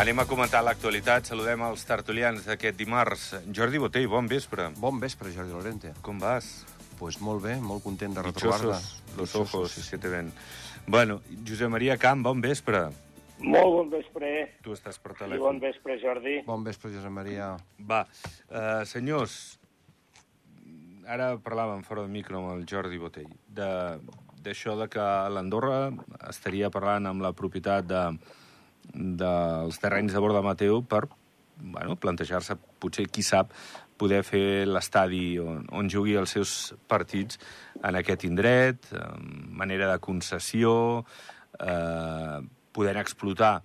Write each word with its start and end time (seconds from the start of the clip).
Anem 0.00 0.16
a 0.16 0.24
comentar 0.24 0.62
l'actualitat. 0.64 1.26
Saludem 1.28 1.60
els 1.66 1.82
tertulians 1.84 2.46
d'aquest 2.48 2.78
dimarts. 2.78 3.24
Jordi 3.52 3.76
Botell, 3.82 4.06
bon 4.08 4.30
vespre. 4.30 4.70
Bon 4.80 4.96
vespre, 4.96 5.28
Jordi 5.34 5.52
Lorente. 5.52 5.90
Com 6.00 6.16
vas? 6.22 6.46
Pues 6.96 7.18
molt 7.20 7.42
bé, 7.44 7.58
molt 7.60 7.84
content 7.84 8.16
de. 8.16 8.24
Dichosos 8.30 8.86
los 9.18 9.34
ojos 9.36 9.74
sí, 9.74 9.82
sí. 9.82 9.90
que 9.90 9.98
te 9.98 10.08
ven. 10.08 10.32
Bueno, 10.86 11.20
Josep 11.44 11.68
Maria 11.68 11.98
Camp, 12.00 12.24
bon 12.24 12.40
vespre. 12.40 12.86
Molt 13.44 13.76
bon 13.76 13.92
vespre. 13.92 14.32
Tu 14.64 14.72
estàs 14.72 14.96
per 14.96 15.12
I 15.18 15.20
telèfon. 15.20 15.44
bon 15.44 15.60
vespre, 15.60 16.00
Jordi. 16.00 16.34
Bon 16.48 16.64
vespre, 16.64 16.94
Josep 16.96 17.12
Maria. 17.12 17.52
Va, 17.76 18.00
uh, 18.48 18.82
senyors, 18.88 19.58
ara 21.04 21.34
parlàvem 21.36 21.84
fora 21.84 22.08
de 22.08 22.08
micro 22.08 22.40
amb 22.40 22.54
el 22.56 22.64
Jordi 22.64 22.96
Botell, 22.96 23.28
de- 23.46 24.00
d'això 24.40 24.78
de, 24.80 24.86
de 24.86 24.92
que 24.96 25.08
l'Andorra 25.28 25.90
estaria 26.32 26.70
parlant 26.72 27.04
amb 27.12 27.20
la 27.20 27.34
propietat 27.36 27.84
de, 27.84 28.06
dels 28.92 29.78
terrenys 29.82 30.14
de 30.14 30.22
Borda 30.22 30.42
Mateu 30.42 30.82
per 30.82 31.06
bueno, 31.60 31.96
plantejar-se, 32.00 32.56
potser, 32.80 33.06
qui 33.12 33.22
sap, 33.22 33.52
poder 34.00 34.22
fer 34.24 34.64
l'estadi 34.68 35.38
on, 35.42 35.66
on 35.76 35.90
jugui 35.92 36.16
els 36.16 36.32
seus 36.32 36.72
partits 36.88 37.36
en 37.84 37.98
aquest 38.00 38.24
indret, 38.24 38.88
manera 39.60 39.90
de 39.92 39.98
concessió, 40.00 40.72
eh, 41.60 42.40
podent 42.72 43.00
explotar 43.00 43.58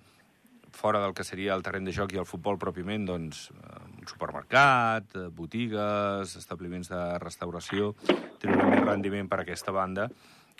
fora 0.76 1.00
del 1.00 1.14
que 1.16 1.24
seria 1.24 1.54
el 1.56 1.64
terreny 1.64 1.88
de 1.88 1.94
joc 1.96 2.12
i 2.12 2.20
el 2.20 2.28
futbol 2.28 2.58
pròpiament, 2.60 3.06
doncs, 3.08 3.48
un 3.96 4.04
supermercat, 4.06 5.16
eh, 5.16 5.28
botigues, 5.32 6.36
establiments 6.36 6.92
de 6.92 7.02
restauració, 7.22 7.94
treure 8.42 8.68
més 8.68 8.84
rendiment 8.84 9.30
per 9.32 9.40
aquesta 9.40 9.72
banda 9.72 10.10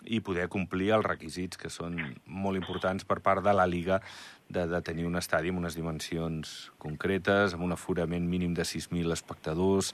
i 0.05 0.19
poder 0.21 0.47
complir 0.49 0.91
els 0.95 1.05
requisits 1.05 1.57
que 1.57 1.69
són 1.73 1.97
molt 2.25 2.57
importants 2.59 3.05
per 3.05 3.19
part 3.25 3.43
de 3.45 3.53
la 3.53 3.65
Liga 3.69 4.01
de, 4.49 4.65
de 4.67 4.81
tenir 4.81 5.05
un 5.07 5.19
estadi 5.19 5.51
amb 5.51 5.61
unes 5.61 5.75
dimensions 5.77 6.55
concretes, 6.81 7.55
amb 7.55 7.65
un 7.67 7.75
aforament 7.75 8.27
mínim 8.27 8.53
de 8.57 8.65
6.000 8.67 9.13
espectadors, 9.15 9.93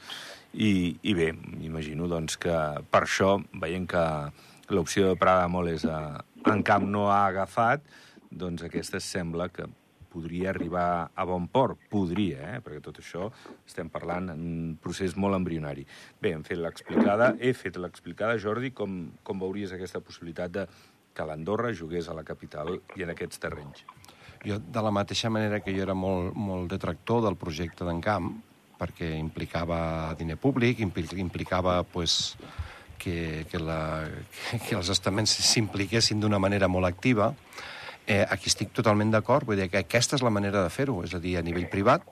i, 0.54 0.95
i 1.02 1.14
bé, 1.18 1.32
m'imagino 1.34 2.10
doncs, 2.12 2.38
que 2.42 2.58
per 2.94 3.06
això, 3.06 3.38
veient 3.62 3.88
que 3.90 4.06
l'opció 4.73 5.10
de 5.12 5.20
Prada 5.20 5.48
Moles 5.52 5.86
a, 5.86 6.23
en 6.50 6.64
camp 6.66 6.86
no 6.90 7.08
ha 7.12 7.26
agafat, 7.28 7.86
doncs 8.34 8.66
aquesta 8.66 9.02
sembla 9.04 9.50
que 9.54 9.68
podria 10.14 10.52
arribar 10.52 11.10
a 11.16 11.26
bon 11.26 11.48
port. 11.50 11.80
Podria, 11.90 12.54
eh? 12.54 12.62
perquè 12.62 12.82
tot 12.86 13.00
això 13.02 13.32
estem 13.66 13.90
parlant 13.94 14.30
en 14.36 14.45
un 14.45 14.72
procés 14.82 15.17
molt 15.17 15.40
embrionari. 15.40 15.88
Bé, 16.22 16.36
hem 16.36 16.45
fet 16.45 16.62
l'explicada, 16.62 17.34
he 17.42 17.54
fet 17.58 17.82
l'explicada, 17.82 18.38
Jordi, 18.38 18.73
com, 18.78 19.08
com 19.26 19.42
veuries 19.42 19.73
aquesta 19.73 20.04
possibilitat 20.06 20.54
de 20.54 20.67
que 21.14 21.26
l'Andorra 21.30 21.73
jugués 21.73 22.10
a 22.10 22.17
la 22.17 22.26
capital 22.26 22.76
i 22.98 23.06
en 23.06 23.14
aquests 23.14 23.42
terrenys? 23.42 23.86
Jo, 24.44 24.58
de 24.59 24.81
la 24.83 24.91
mateixa 24.91 25.30
manera 25.31 25.61
que 25.63 25.72
jo 25.75 25.83
era 25.86 25.94
molt, 25.95 26.33
molt 26.36 26.67
detractor 26.72 27.22
del 27.23 27.38
projecte 27.39 27.86
d'encamp, 27.88 28.33
perquè 28.80 29.13
implicava 29.16 30.13
diner 30.19 30.36
públic, 30.36 30.81
impli- 30.83 31.19
implicava 31.22 31.77
pues, 31.88 32.36
que, 32.99 33.45
que, 33.49 33.59
la, 33.59 34.03
que 34.67 34.75
els 34.75 34.89
estaments 34.91 35.31
s'impliquessin 35.47 36.19
d'una 36.19 36.39
manera 36.44 36.67
molt 36.67 36.89
activa, 36.89 37.31
eh, 38.05 38.25
aquí 38.27 38.52
estic 38.52 38.73
totalment 38.75 39.14
d'acord, 39.16 39.47
vull 39.47 39.61
dir 39.61 39.69
que 39.71 39.80
aquesta 39.86 40.19
és 40.19 40.25
la 40.25 40.33
manera 40.33 40.64
de 40.65 40.73
fer-ho, 40.73 40.99
és 41.08 41.15
a 41.15 41.21
dir, 41.23 41.37
a 41.39 41.45
nivell 41.45 41.70
privat, 41.71 42.03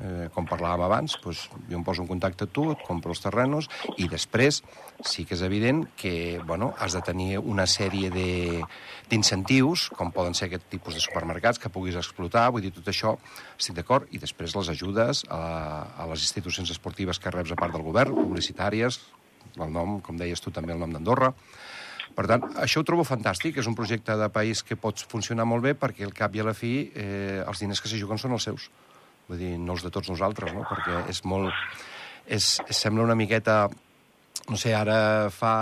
eh, 0.00 0.28
com 0.34 0.46
parlàvem 0.48 0.84
abans, 0.86 1.16
doncs, 1.22 1.46
jo 1.70 1.78
em 1.78 1.84
poso 1.86 2.02
en 2.02 2.08
contacte 2.10 2.46
amb 2.46 2.54
tu, 2.54 2.66
et 2.72 2.82
compro 2.86 3.14
els 3.14 3.22
terrenos, 3.22 3.68
i 3.96 4.08
després 4.12 4.62
sí 5.04 5.26
que 5.28 5.36
és 5.36 5.44
evident 5.46 5.84
que 5.98 6.40
bueno, 6.46 6.72
has 6.78 6.96
de 6.96 7.02
tenir 7.04 7.38
una 7.38 7.66
sèrie 7.70 8.10
d'incentius, 8.12 9.88
com 9.96 10.12
poden 10.14 10.34
ser 10.34 10.48
aquest 10.48 10.68
tipus 10.72 10.96
de 10.96 11.04
supermercats, 11.04 11.60
que 11.62 11.72
puguis 11.72 11.98
explotar, 11.98 12.48
vull 12.50 12.64
dir, 12.64 12.74
tot 12.76 12.88
això 12.92 13.16
estic 13.58 13.76
d'acord, 13.78 14.08
i 14.10 14.22
després 14.22 14.56
les 14.56 14.72
ajudes 14.72 15.24
a, 15.28 15.42
a 15.96 16.10
les 16.12 16.24
institucions 16.24 16.70
esportives 16.72 17.20
que 17.20 17.32
reps 17.32 17.52
a 17.52 17.60
part 17.60 17.76
del 17.76 17.86
govern, 17.86 18.16
publicitàries, 18.16 19.00
el 19.56 19.72
nom, 19.72 20.00
com 20.04 20.18
deies 20.20 20.42
tu, 20.42 20.52
també 20.52 20.74
el 20.74 20.82
nom 20.82 20.92
d'Andorra, 20.92 21.32
per 22.16 22.24
tant, 22.30 22.46
això 22.62 22.80
ho 22.80 22.86
trobo 22.88 23.04
fantàstic, 23.04 23.58
és 23.60 23.66
un 23.68 23.74
projecte 23.76 24.14
de 24.16 24.28
país 24.32 24.62
que 24.64 24.78
pot 24.80 25.02
funcionar 25.10 25.44
molt 25.44 25.66
bé 25.66 25.74
perquè 25.76 26.06
al 26.06 26.14
cap 26.16 26.36
i 26.36 26.40
a 26.40 26.46
la 26.48 26.54
fi 26.56 26.72
eh, 26.94 27.42
els 27.44 27.60
diners 27.60 27.82
que 27.82 27.90
s'hi 27.92 28.00
juguen 28.00 28.20
són 28.20 28.32
els 28.36 28.46
seus. 28.48 28.70
Vull 29.26 29.40
dir, 29.42 29.54
no 29.58 29.74
els 29.74 29.82
de 29.86 29.90
tots 29.94 30.10
nosaltres, 30.12 30.54
no? 30.54 30.66
Perquè 30.68 31.02
és 31.12 31.22
molt... 31.26 31.54
És, 32.26 32.56
sembla 32.70 33.06
una 33.06 33.18
miqueta... 33.18 33.66
No 34.46 34.58
sé, 34.60 34.70
ara 34.76 35.26
fa 35.34 35.52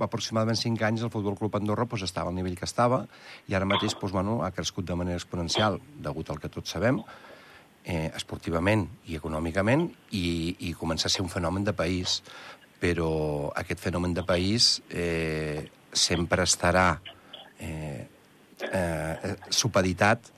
aproximadament 0.00 0.56
5 0.56 0.86
anys 0.86 1.02
el 1.04 1.10
Futbol 1.12 1.36
Club 1.36 1.56
Andorra 1.58 1.84
pues, 1.86 2.04
estava 2.06 2.30
al 2.30 2.36
nivell 2.36 2.56
que 2.56 2.64
estava 2.64 3.02
i 3.50 3.54
ara 3.54 3.68
mateix 3.68 3.94
pues, 4.00 4.14
bueno, 4.14 4.38
ha 4.42 4.50
crescut 4.54 4.86
de 4.88 4.96
manera 4.96 5.20
exponencial, 5.20 5.76
degut 6.00 6.30
al 6.32 6.40
que 6.40 6.48
tots 6.52 6.72
sabem, 6.72 7.02
eh, 7.84 8.10
esportivament 8.16 8.86
i 9.10 9.18
econòmicament, 9.18 9.88
i, 10.10 10.56
i 10.68 10.72
comença 10.78 11.08
a 11.08 11.12
ser 11.12 11.24
un 11.24 11.30
fenomen 11.32 11.66
de 11.66 11.74
país. 11.76 12.20
Però 12.82 13.52
aquest 13.58 13.82
fenomen 13.82 14.14
de 14.14 14.24
país 14.26 14.74
eh, 14.90 15.68
sempre 15.92 16.42
estarà 16.48 16.86
eh, 17.60 18.08
eh, 18.72 19.34
supeditat 19.50 20.32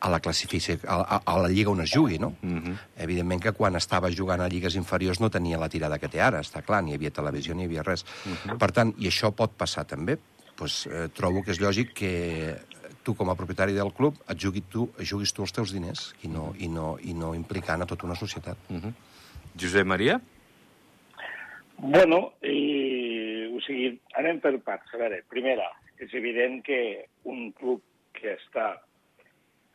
a 0.00 0.10
la 0.10 0.20
classificació, 0.20 0.78
a, 0.86 1.00
a, 1.02 1.18
a 1.26 1.36
la 1.42 1.48
lliga 1.48 1.72
on 1.72 1.82
es 1.82 1.90
jugui, 1.90 2.18
no? 2.18 2.36
Mm 2.42 2.58
-hmm. 2.58 2.76
Evidentment 2.96 3.42
que 3.42 3.52
quan 3.52 3.76
estava 3.76 4.10
jugant 4.10 4.40
a 4.40 4.48
lligues 4.48 4.74
inferiors 4.74 5.20
no 5.20 5.30
tenia 5.30 5.58
la 5.58 5.68
tirada 5.68 5.98
que 5.98 6.08
té 6.08 6.20
ara, 6.20 6.40
està 6.40 6.62
clar, 6.62 6.82
ni 6.82 6.90
hi 6.90 6.94
havia 6.94 7.10
televisió 7.10 7.54
ni 7.54 7.62
hi 7.62 7.66
havia 7.66 7.82
res. 7.82 8.04
Uh 8.24 8.32
-huh. 8.32 8.58
Per 8.58 8.70
tant, 8.72 8.94
i 8.98 9.06
això 9.08 9.32
pot 9.32 9.50
passar 9.56 9.84
també, 9.84 10.18
pues, 10.56 10.86
eh, 10.86 11.08
trobo 11.14 11.42
que 11.42 11.50
és 11.50 11.60
lògic 11.60 11.92
que 11.92 12.56
tu 13.02 13.14
com 13.14 13.30
a 13.30 13.34
propietari 13.34 13.72
del 13.72 13.92
club 13.92 14.14
et 14.28 14.38
juguis 14.38 14.64
tu, 14.68 14.90
juguis 14.98 15.32
tu 15.32 15.42
els 15.42 15.52
teus 15.52 15.72
diners 15.72 16.14
i 16.22 16.28
no, 16.28 16.54
i 16.58 16.68
no, 16.68 16.98
i 17.00 17.14
no 17.14 17.34
implicant 17.34 17.82
a 17.82 17.86
tota 17.86 18.06
una 18.06 18.14
societat. 18.14 18.56
Mm 18.68 18.80
-hmm. 18.80 18.92
Josep 19.60 19.86
Maria? 19.86 20.20
Bueno, 21.78 22.32
i, 22.42 23.46
o 23.54 23.60
sigui, 23.60 24.00
anem 24.18 24.40
per 24.40 24.58
parts. 24.60 24.94
A 24.94 24.96
veure, 24.96 25.22
primera, 25.28 25.70
és 25.98 26.12
evident 26.14 26.62
que 26.64 27.06
un 27.24 27.52
club 27.52 27.80
que 28.12 28.34
està 28.34 28.87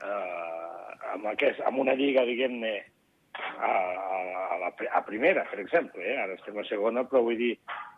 eh, 0.04 1.14
amb, 1.14 1.30
aquest, 1.34 1.62
amb 1.68 1.80
una 1.84 1.96
lliga, 2.00 2.26
diguem-ne, 2.28 2.74
a, 3.34 3.72
a, 3.72 4.58
la, 4.62 4.72
a 4.94 5.02
primera, 5.06 5.46
per 5.50 5.60
exemple, 5.64 6.04
eh? 6.06 6.18
ara 6.22 6.38
estem 6.38 6.58
a 6.60 6.66
segona, 6.70 7.06
però 7.10 7.24
vull 7.26 7.40
dir, 7.40 7.54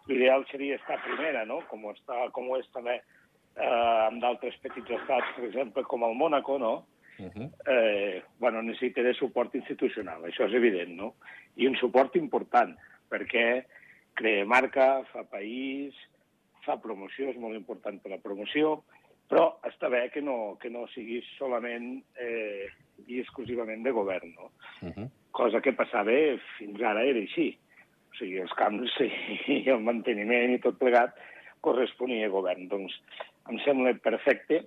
l'ideal 0.07 0.45
seria 0.51 0.79
estar 0.79 0.99
a 0.99 1.03
primera, 1.03 1.45
no? 1.49 1.61
Com, 1.69 1.87
està, 1.91 2.27
com 2.35 2.49
ho 2.49 2.59
és 2.59 2.67
també 2.75 2.97
eh, 2.99 4.01
amb 4.07 4.21
d'altres 4.23 4.57
petits 4.63 4.95
estats, 4.99 5.33
per 5.37 5.47
exemple, 5.49 5.83
com 5.91 6.05
el 6.07 6.15
Mónaco, 6.19 6.59
no? 6.59 6.75
Uh 7.15 7.31
-huh. 7.31 7.49
eh, 7.71 8.23
bueno, 8.39 8.61
necessita 8.61 9.01
de 9.01 9.13
suport 9.13 9.55
institucional, 9.55 10.23
això 10.23 10.47
és 10.47 10.53
evident, 10.53 10.95
no? 10.95 11.15
I 11.55 11.67
un 11.67 11.75
suport 11.75 12.15
important, 12.15 12.75
perquè 13.09 13.63
crea 14.13 14.45
marca, 14.45 15.03
fa 15.11 15.23
país, 15.23 15.95
fa 16.65 16.81
promoció, 16.81 17.29
és 17.29 17.37
molt 17.37 17.55
important 17.55 18.01
per 18.01 18.11
la 18.11 18.17
promoció, 18.17 18.83
però 19.29 19.45
està 19.65 19.89
bé 19.89 20.05
que 20.13 20.21
no, 20.21 20.55
que 20.61 20.69
no 20.69 20.85
sigui 20.93 21.21
solament 21.35 21.97
eh, 22.21 22.67
i 23.07 23.19
exclusivament 23.21 23.83
de 23.85 23.93
govern, 23.95 24.33
no? 24.37 24.51
Uh 24.81 24.91
-huh. 24.93 25.09
Cosa 25.31 25.61
que 25.61 25.73
passava 25.73 26.11
fins 26.57 26.81
ara 26.81 27.03
era 27.03 27.19
així. 27.19 27.57
O 28.11 28.15
sigui, 28.17 28.37
els 28.39 28.53
camps 28.53 28.91
i 29.47 29.69
el 29.69 29.81
manteniment 29.81 30.53
i 30.53 30.59
tot 30.59 30.77
plegat 30.79 31.15
corresponia 31.61 32.27
a 32.27 32.29
govern. 32.29 32.67
Doncs 32.67 32.93
em 33.49 33.59
sembla 33.59 33.93
perfecte 33.93 34.65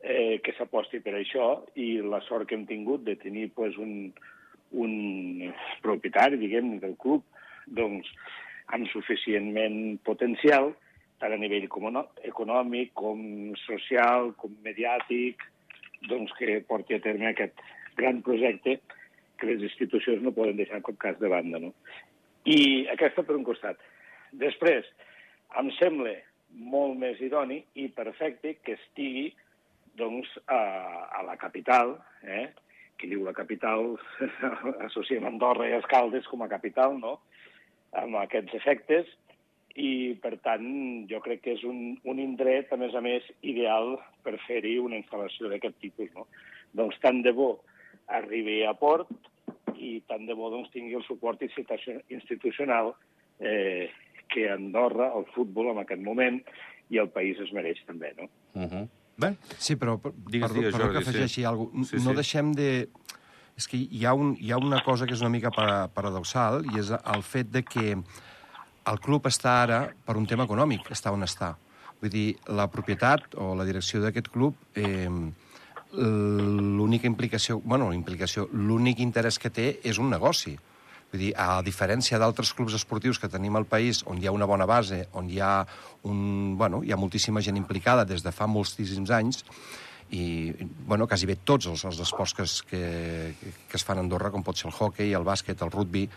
eh, 0.00 0.40
que 0.42 0.54
s'aposti 0.56 1.00
per 1.00 1.14
això 1.14 1.64
i 1.74 2.00
la 2.00 2.20
sort 2.20 2.48
que 2.48 2.54
hem 2.54 2.66
tingut 2.66 3.04
de 3.04 3.16
tenir 3.16 3.50
pues, 3.54 3.76
un, 3.76 4.12
un 4.72 5.54
propietari, 5.82 6.36
diguem 6.36 6.78
del 6.80 6.96
club, 6.96 7.24
doncs, 7.66 8.08
amb 8.74 8.88
suficientment 8.92 9.98
potencial, 10.04 10.74
tant 11.18 11.34
a 11.34 11.40
nivell 11.40 11.66
com 11.68 11.88
econòmic, 12.24 12.92
com 12.94 13.20
social, 13.64 14.32
com 14.38 14.54
mediàtic, 14.64 15.42
doncs 16.06 16.32
que 16.38 16.60
porti 16.68 16.94
a 16.94 17.02
terme 17.02 17.26
aquest 17.28 17.58
gran 17.98 18.22
projecte 18.22 18.78
que 19.38 19.50
les 19.50 19.62
institucions 19.62 20.22
no 20.22 20.34
poden 20.34 20.56
deixar 20.58 20.78
en 20.78 20.86
cap 20.86 20.98
cas 20.98 21.18
de 21.18 21.30
banda. 21.30 21.58
No? 21.58 21.72
I 22.46 22.86
aquesta 22.94 23.24
per 23.26 23.36
un 23.36 23.46
costat. 23.46 23.78
Després, 24.32 24.86
em 25.58 25.70
sembla 25.78 26.14
molt 26.54 26.96
més 26.98 27.20
idoni 27.24 27.60
i 27.74 27.88
perfecte 27.94 28.56
que 28.64 28.76
estigui 28.78 29.28
doncs, 29.98 30.30
a, 30.46 30.62
a 31.18 31.22
la 31.26 31.36
capital, 31.36 31.96
eh? 32.22 32.48
qui 32.98 33.10
diu 33.10 33.24
la 33.26 33.34
capital, 33.34 33.96
associem 34.86 35.26
Andorra 35.26 35.68
i 35.68 35.74
Escaldes 35.78 36.26
com 36.30 36.42
a 36.42 36.50
capital, 36.50 36.98
no? 36.98 37.18
amb 37.98 38.18
aquests 38.20 38.54
efectes, 38.58 39.08
i, 39.78 40.14
per 40.18 40.34
tant, 40.42 40.64
jo 41.10 41.20
crec 41.22 41.44
que 41.44 41.52
és 41.54 41.62
un, 41.68 41.94
un 42.10 42.18
indret, 42.18 42.72
a 42.74 42.78
més 42.80 42.94
a 42.98 43.02
més, 43.04 43.22
ideal 43.46 43.94
per 44.26 44.34
fer-hi 44.46 44.76
una 44.82 44.98
instal·lació 44.98 45.50
d'aquest 45.52 45.78
tipus. 45.84 46.10
No? 46.16 46.26
Doncs 46.74 46.98
tant 47.04 47.22
de 47.22 47.30
bo 47.36 47.60
arribi 48.10 48.62
a 48.66 48.74
port 48.74 49.10
i 49.78 50.00
tant 50.10 50.26
de 50.26 50.34
bo 50.34 50.50
doncs, 50.50 50.72
tingui 50.74 50.96
el 50.98 51.04
suport 51.06 51.42
institucio- 51.46 52.00
institucional 52.10 52.94
eh, 53.38 53.88
que 54.28 54.48
Andorra, 54.50 55.12
el 55.16 55.28
futbol 55.34 55.70
en 55.70 55.78
aquest 55.84 56.02
moment, 56.02 56.40
i 56.90 56.98
el 56.98 57.10
país 57.12 57.38
es 57.44 57.52
mereix 57.52 57.78
també, 57.86 58.14
no? 58.16 58.26
Uh 58.54 58.64
-huh. 58.66 58.88
Bé, 59.18 59.36
Sí, 59.58 59.74
però, 59.76 59.98
per, 60.00 60.12
Digues, 60.14 60.48
perdó, 60.48 60.54
digues, 60.54 60.72
perdó 60.72 60.84
Jordi, 60.86 60.98
que 61.04 61.10
afegeixi 61.10 61.40
sí. 61.40 61.44
alguna 61.44 61.84
Sí, 61.84 61.96
cosa. 61.96 62.04
No 62.04 62.10
sí. 62.10 62.16
deixem 62.16 62.52
de... 62.54 62.88
És 63.56 63.66
que 63.68 63.76
hi 63.76 64.04
ha, 64.06 64.14
un, 64.14 64.36
hi 64.38 64.52
ha 64.52 64.56
una 64.56 64.80
cosa 64.84 65.04
que 65.06 65.12
és 65.14 65.20
una 65.20 65.30
mica 65.30 65.50
para- 65.50 65.88
paradoxal, 65.88 66.64
i 66.74 66.78
és 66.78 66.90
el 66.90 67.22
fet 67.22 67.48
de 67.50 67.62
que 67.62 67.96
el 68.90 69.00
club 69.04 69.26
està 69.28 69.62
ara 69.62 69.80
per 70.06 70.16
un 70.16 70.26
tema 70.26 70.46
econòmic, 70.48 70.90
està 70.94 71.12
on 71.14 71.26
està. 71.26 71.54
Vull 72.00 72.12
dir, 72.12 72.26
la 72.54 72.68
propietat 72.70 73.34
o 73.42 73.54
la 73.58 73.66
direcció 73.66 74.00
d'aquest 74.02 74.30
club, 74.34 74.54
eh, 74.78 75.08
l'única 75.92 77.08
implicació, 77.08 77.58
bueno, 77.64 77.92
implicació, 77.96 78.46
l'únic 78.52 79.00
interès 79.00 79.38
que 79.38 79.50
té 79.50 79.68
és 79.82 79.98
un 79.98 80.10
negoci. 80.12 80.54
Vull 81.10 81.22
dir, 81.22 81.32
a 81.40 81.62
diferència 81.64 82.20
d'altres 82.20 82.52
clubs 82.52 82.76
esportius 82.76 83.18
que 83.18 83.30
tenim 83.32 83.56
al 83.56 83.64
país, 83.64 84.02
on 84.06 84.20
hi 84.20 84.28
ha 84.28 84.34
una 84.36 84.46
bona 84.46 84.66
base, 84.68 85.06
on 85.16 85.30
hi 85.30 85.40
ha, 85.40 85.66
un, 86.04 86.56
bueno, 86.60 86.82
hi 86.84 86.92
ha 86.92 87.00
moltíssima 87.00 87.40
gent 87.40 87.56
implicada 87.56 88.04
des 88.04 88.22
de 88.22 88.32
fa 88.32 88.46
moltíssims 88.46 89.10
anys, 89.10 89.44
i, 90.10 90.52
bueno, 90.86 91.06
quasi 91.08 91.26
bé 91.28 91.36
tots 91.44 91.66
els, 91.68 91.84
els 91.84 91.98
esports 92.00 92.32
que 92.36 92.44
que, 92.68 93.34
que 93.68 93.76
es 93.76 93.84
fan 93.84 93.98
a 93.98 94.04
Andorra, 94.04 94.30
com 94.30 94.44
pot 94.44 94.56
ser 94.56 94.68
el 94.68 94.76
hockey, 94.76 95.12
el 95.12 95.24
bàsquet, 95.24 95.64
el 95.64 95.72
rugby, 95.72 96.08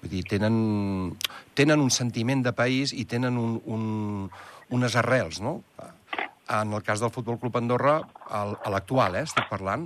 vull 0.00 0.10
dir, 0.12 0.22
tenen, 0.28 1.16
tenen 1.54 1.80
un 1.80 1.90
sentiment 1.90 2.42
de 2.42 2.52
país 2.56 2.92
i 2.96 3.04
tenen 3.04 3.36
un, 3.38 3.58
un, 3.66 4.30
unes 4.70 4.96
arrels, 4.96 5.40
no? 5.44 5.58
En 6.50 6.72
el 6.74 6.82
cas 6.82 7.00
del 7.00 7.12
Futbol 7.14 7.38
Club 7.38 7.56
Andorra, 7.60 7.98
el- 8.34 8.56
a 8.64 8.70
l'actual, 8.74 9.14
eh, 9.16 9.22
estic 9.28 9.46
parlant, 9.48 9.84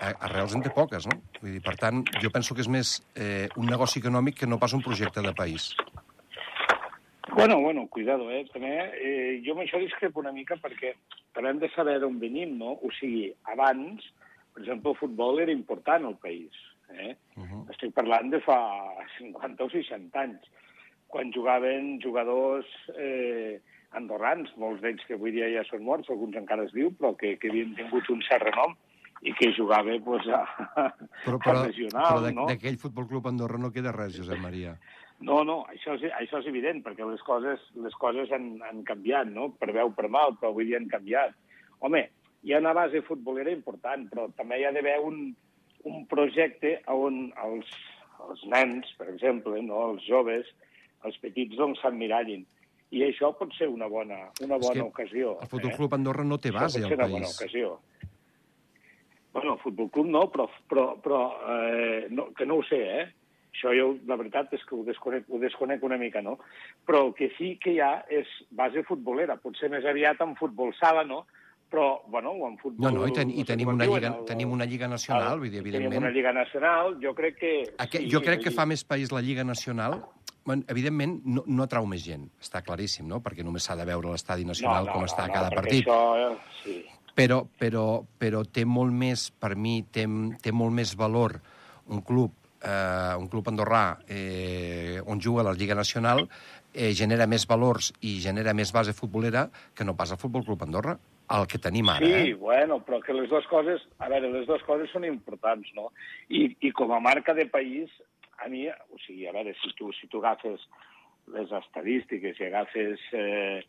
eh, 0.00 0.14
arrels 0.26 0.54
en 0.56 0.62
té 0.64 0.70
poques, 0.74 1.06
no? 1.06 1.20
Vull 1.40 1.52
dir, 1.58 1.62
per 1.62 1.76
tant, 1.78 2.02
jo 2.22 2.30
penso 2.34 2.54
que 2.54 2.64
és 2.64 2.68
més 2.68 2.96
eh, 3.14 3.48
un 3.56 3.66
negoci 3.66 4.00
econòmic 4.00 4.40
que 4.40 4.46
no 4.50 4.58
pas 4.58 4.72
un 4.72 4.82
projecte 4.82 5.20
de 5.22 5.32
país. 5.34 5.74
Bueno, 7.36 7.60
bueno, 7.60 7.86
cuidado, 7.88 8.30
eh? 8.30 8.44
També, 8.52 8.72
eh, 8.98 9.42
jo 9.44 9.52
amb 9.54 9.62
això 9.62 9.78
discrepo 9.78 10.18
una 10.20 10.32
mica 10.32 10.56
perquè 10.58 10.94
també 11.32 11.50
hem 11.52 11.60
de 11.62 11.68
saber 11.76 12.00
d'on 12.02 12.18
venim, 12.18 12.56
no? 12.58 12.72
O 12.82 12.90
sigui, 12.98 13.28
abans, 13.52 14.02
per 14.52 14.64
exemple, 14.64 14.90
el 14.90 14.98
futbol 14.98 15.38
era 15.38 15.52
important 15.52 16.04
al 16.08 16.16
país. 16.18 16.50
Eh? 16.96 17.16
Uh 17.36 17.44
-huh. 17.44 17.62
Estic 17.70 17.94
parlant 17.94 18.30
de 18.30 18.40
fa 18.40 18.58
50 19.18 19.64
o 19.64 19.70
60 19.70 20.20
anys, 20.20 20.50
quan 21.06 21.32
jugaven 21.32 22.00
jugadors 22.00 22.66
eh, 22.96 23.60
andorrans, 23.92 24.52
molts 24.56 24.80
d'ells 24.82 25.02
que 25.06 25.14
avui 25.14 25.32
dia 25.34 25.48
ja 25.50 25.64
són 25.66 25.82
morts, 25.82 26.10
alguns 26.10 26.36
encara 26.36 26.64
es 26.64 26.72
diu, 26.72 26.92
però 26.94 27.16
que, 27.16 27.36
que 27.38 27.50
havien 27.50 27.74
tingut 27.74 28.08
un 28.10 28.22
cert 28.22 28.46
renom 28.46 28.76
i 29.22 29.34
que 29.36 29.50
jugava 29.52 29.98
pues, 30.04 30.26
a, 30.28 30.44
Però, 31.26 31.36
a 31.36 31.44
però, 31.44 31.66
regional, 31.66 32.06
però 32.08 32.22
de- 32.24 32.32
no? 32.32 32.46
d'aquell 32.46 32.78
Futbol 32.78 33.08
Club 33.10 33.26
Andorra 33.26 33.58
no 33.58 33.72
queda 33.72 33.92
res, 33.92 34.16
Josep 34.16 34.38
Maria. 34.40 34.78
No, 35.20 35.42
no, 35.44 35.66
això 35.68 35.98
és, 35.98 36.06
això 36.16 36.38
és 36.40 36.46
evident, 36.48 36.80
perquè 36.80 37.04
les 37.04 37.20
coses, 37.26 37.60
les 37.84 37.96
coses 38.00 38.30
han, 38.32 38.54
han 38.64 38.80
canviat, 38.88 39.28
no? 39.28 39.50
Per 39.60 39.68
o 39.82 39.90
per 39.92 40.08
mal, 40.08 40.38
però 40.40 40.54
avui 40.54 40.64
dia 40.70 40.78
han 40.80 40.88
canviat. 40.88 41.34
Home, 41.84 42.06
hi 42.42 42.54
ha 42.54 42.62
una 42.62 42.72
base 42.72 43.02
futbolera 43.04 43.52
important, 43.52 44.06
però 44.08 44.30
també 44.38 44.60
hi 44.60 44.64
ha 44.64 44.72
d'haver 44.72 44.96
un, 45.04 45.34
un 45.88 46.06
projecte 46.10 46.78
on 46.92 47.28
els, 47.44 47.68
els 48.28 48.42
nens, 48.52 48.88
per 48.98 49.08
exemple, 49.12 49.60
no? 49.62 49.90
els 49.92 50.06
joves, 50.06 50.48
els 51.06 51.16
petits, 51.22 51.56
doncs 51.58 51.80
s'emmirallin. 51.82 52.44
I 52.90 53.04
això 53.06 53.30
pot 53.38 53.52
ser 53.54 53.68
una 53.70 53.86
bona, 53.86 54.18
una 54.42 54.58
bona 54.58 54.88
ocasió. 54.88 55.36
El 55.44 55.50
Futbol 55.52 55.76
Club 55.76 55.94
Andorra 55.94 56.26
no 56.26 56.40
té 56.42 56.50
base 56.50 56.80
pot 56.80 56.84
al 56.84 56.90
ser 56.90 56.98
una 56.98 57.06
bona 57.12 57.28
país. 57.28 57.38
ocasió. 57.38 57.78
Bueno, 59.32 59.54
el 59.54 59.60
Futbol 59.62 59.90
Club 59.94 60.10
no, 60.10 60.24
però, 60.32 60.48
però, 60.68 60.86
però 60.98 61.20
eh, 61.54 62.08
no, 62.10 62.32
que 62.34 62.46
no 62.46 62.58
ho 62.58 62.66
sé, 62.66 62.80
eh? 62.98 63.06
Això 63.50 63.72
jo, 63.74 63.92
la 64.06 64.16
veritat 64.18 64.52
és 64.54 64.62
que 64.66 64.74
ho 64.76 64.82
desconec, 64.86 65.26
ho 65.30 65.38
desconec 65.42 65.82
una 65.86 65.98
mica, 65.98 66.22
no? 66.22 66.36
Però 66.86 67.04
el 67.08 67.14
que 67.18 67.30
sí 67.36 67.54
que 67.62 67.74
hi 67.76 67.80
ha 67.82 67.92
és 68.10 68.30
base 68.50 68.82
futbolera, 68.86 69.38
potser 69.42 69.70
més 69.70 69.86
aviat 69.86 70.22
en 70.26 70.36
futbol 70.38 70.74
sala, 70.78 71.06
no? 71.06 71.24
Però, 71.70 72.02
bueno, 72.10 72.32
en 72.48 72.56
futbol... 72.58 72.82
No, 72.82 72.90
no, 72.90 73.06
i, 73.06 73.12
ten, 73.14 73.28
i 73.30 73.44
no 73.44 73.46
tenim, 73.46 73.68
una 73.70 73.86
lliga, 73.86 74.08
el- 74.10 74.24
tenim 74.26 74.50
una 74.50 74.66
lliga 74.66 74.88
nacional, 74.90 75.38
vull 75.38 75.50
dir, 75.52 75.60
Tenim 75.62 75.76
una 75.76 75.86
evidentment. 75.86 76.14
lliga 76.16 76.32
nacional, 76.34 76.96
jo 77.02 77.12
crec 77.14 77.36
que... 77.38 77.52
Aquest, 77.78 78.04
sí, 78.04 78.10
jo 78.10 78.20
crec 78.26 78.42
que 78.42 78.50
fa 78.50 78.66
més 78.66 78.82
país 78.84 79.12
la 79.14 79.20
Lliga 79.22 79.44
Nacional. 79.46 80.00
Bueno, 80.44 80.64
evidentment, 80.72 81.20
no, 81.24 81.44
no 81.46 81.62
atrau 81.68 81.86
més 81.86 82.02
gent, 82.02 82.24
està 82.42 82.62
claríssim, 82.66 83.06
no? 83.06 83.20
Perquè 83.22 83.44
només 83.46 83.62
s'ha 83.68 83.76
de 83.78 83.84
veure 83.86 84.10
l'estadi 84.10 84.42
nacional 84.48 84.88
com 84.90 85.04
està 85.06 85.28
a 85.28 85.30
cada 85.30 85.50
perquè 85.52 85.60
partit. 85.60 85.86
Això, 85.86 86.16
eh, 86.18 86.62
sí. 86.64 86.76
Però, 87.14 87.42
però, 87.60 87.84
però 88.18 88.42
té 88.50 88.64
molt 88.64 88.90
més, 88.90 89.28
per 89.30 89.52
mi, 89.54 89.82
té, 89.92 90.08
té 90.42 90.50
molt 90.50 90.72
més 90.74 90.96
valor 90.98 91.36
un 91.92 92.00
club, 92.02 92.32
eh, 92.64 93.14
un 93.20 93.28
club 93.30 93.46
andorrà 93.52 93.84
eh, 94.08 94.98
on 95.06 95.20
juga 95.20 95.44
la 95.46 95.52
Lliga 95.54 95.76
Nacional, 95.78 96.24
eh, 96.72 96.90
genera 96.94 97.26
més 97.30 97.46
valors 97.50 97.92
i 98.00 98.18
genera 98.24 98.54
més 98.54 98.72
base 98.72 98.94
futbolera 98.96 99.46
que 99.74 99.84
no 99.84 99.94
pas 99.94 100.10
el 100.14 100.18
Futbol 100.18 100.44
Club 100.46 100.62
Andorra, 100.66 100.96
el 101.30 101.46
que 101.46 101.58
tenim 101.62 101.88
ara. 101.88 102.04
Sí, 102.06 102.30
Eh? 102.30 102.34
bueno, 102.34 102.80
però 102.84 103.00
que 103.02 103.14
les 103.14 103.28
dues 103.30 103.46
coses, 103.46 103.82
a 103.98 104.08
veure, 104.08 104.30
les 104.32 104.46
dues 104.48 104.62
coses 104.66 104.90
són 104.90 105.04
importants, 105.06 105.68
no? 105.76 105.90
I, 106.28 106.56
i 106.60 106.72
com 106.72 106.90
a 106.92 107.00
marca 107.00 107.34
de 107.34 107.46
país, 107.46 107.90
a 108.42 108.48
mi, 108.48 108.66
o 108.68 108.98
sigui, 109.06 109.26
a 109.28 109.32
veure, 109.36 109.54
si 109.62 109.70
tu, 109.78 109.92
si 109.92 110.08
tu 110.08 110.18
agafes 110.18 110.60
les 111.30 111.52
estadístiques 111.52 112.40
i 112.40 112.44
agafes 112.48 112.98
eh, 113.12 113.62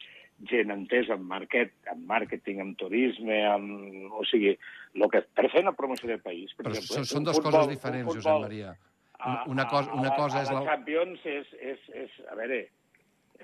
gent 0.50 0.72
entesa 0.74 1.14
en, 1.14 1.26
market, 1.28 1.74
en 1.92 2.06
màrqueting, 2.08 2.62
en 2.64 2.74
turisme, 2.76 3.44
en, 3.46 4.08
o 4.12 4.24
sigui, 4.26 4.56
lo 4.98 5.10
que, 5.10 5.22
per 5.22 5.50
fer 5.54 5.62
una 5.62 5.76
promoció 5.78 6.10
de 6.10 6.18
país, 6.18 6.54
per 6.58 6.66
Però 6.66 6.74
exemple... 6.74 6.96
són, 7.04 7.06
són 7.12 7.28
dues 7.28 7.38
futbol- 7.38 7.60
coses 7.60 7.70
diferents, 7.76 8.08
un 8.08 8.16
Josep 8.16 8.24
futbol- 8.32 8.48
Maria. 8.48 8.74
a- 9.20 9.44
Una, 9.48 9.68
cosa, 9.70 9.92
a- 9.92 10.00
una 10.02 10.10
a 10.10 10.16
cosa 10.18 10.42
és 10.42 10.50
a 10.50 10.54
la... 10.58 10.64
Champions 10.66 11.26
és, 11.30 11.54
és, 11.62 11.80
és, 11.94 12.18
a 12.32 12.36
veure, 12.40 12.64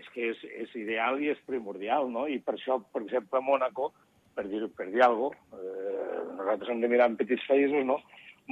és 0.02 0.10
que 0.16 0.32
és, 0.32 0.42
és 0.66 0.74
ideal 0.76 1.22
i 1.22 1.30
és 1.30 1.38
primordial, 1.46 2.10
no? 2.10 2.26
I 2.28 2.40
per 2.40 2.56
això, 2.58 2.80
per 2.94 3.04
exemple, 3.06 3.42
Mònaco, 3.46 3.92
per 4.38 4.46
dir, 4.52 4.62
per 4.78 4.88
dir 4.94 5.02
alguna 5.04 5.34
cosa, 5.50 5.66
eh, 5.66 6.22
nosaltres 6.38 6.70
hem 6.74 6.86
de 6.86 6.92
mirar 6.94 7.10
en 7.10 7.18
petits 7.20 7.44
països, 7.50 7.84
no? 7.90 7.98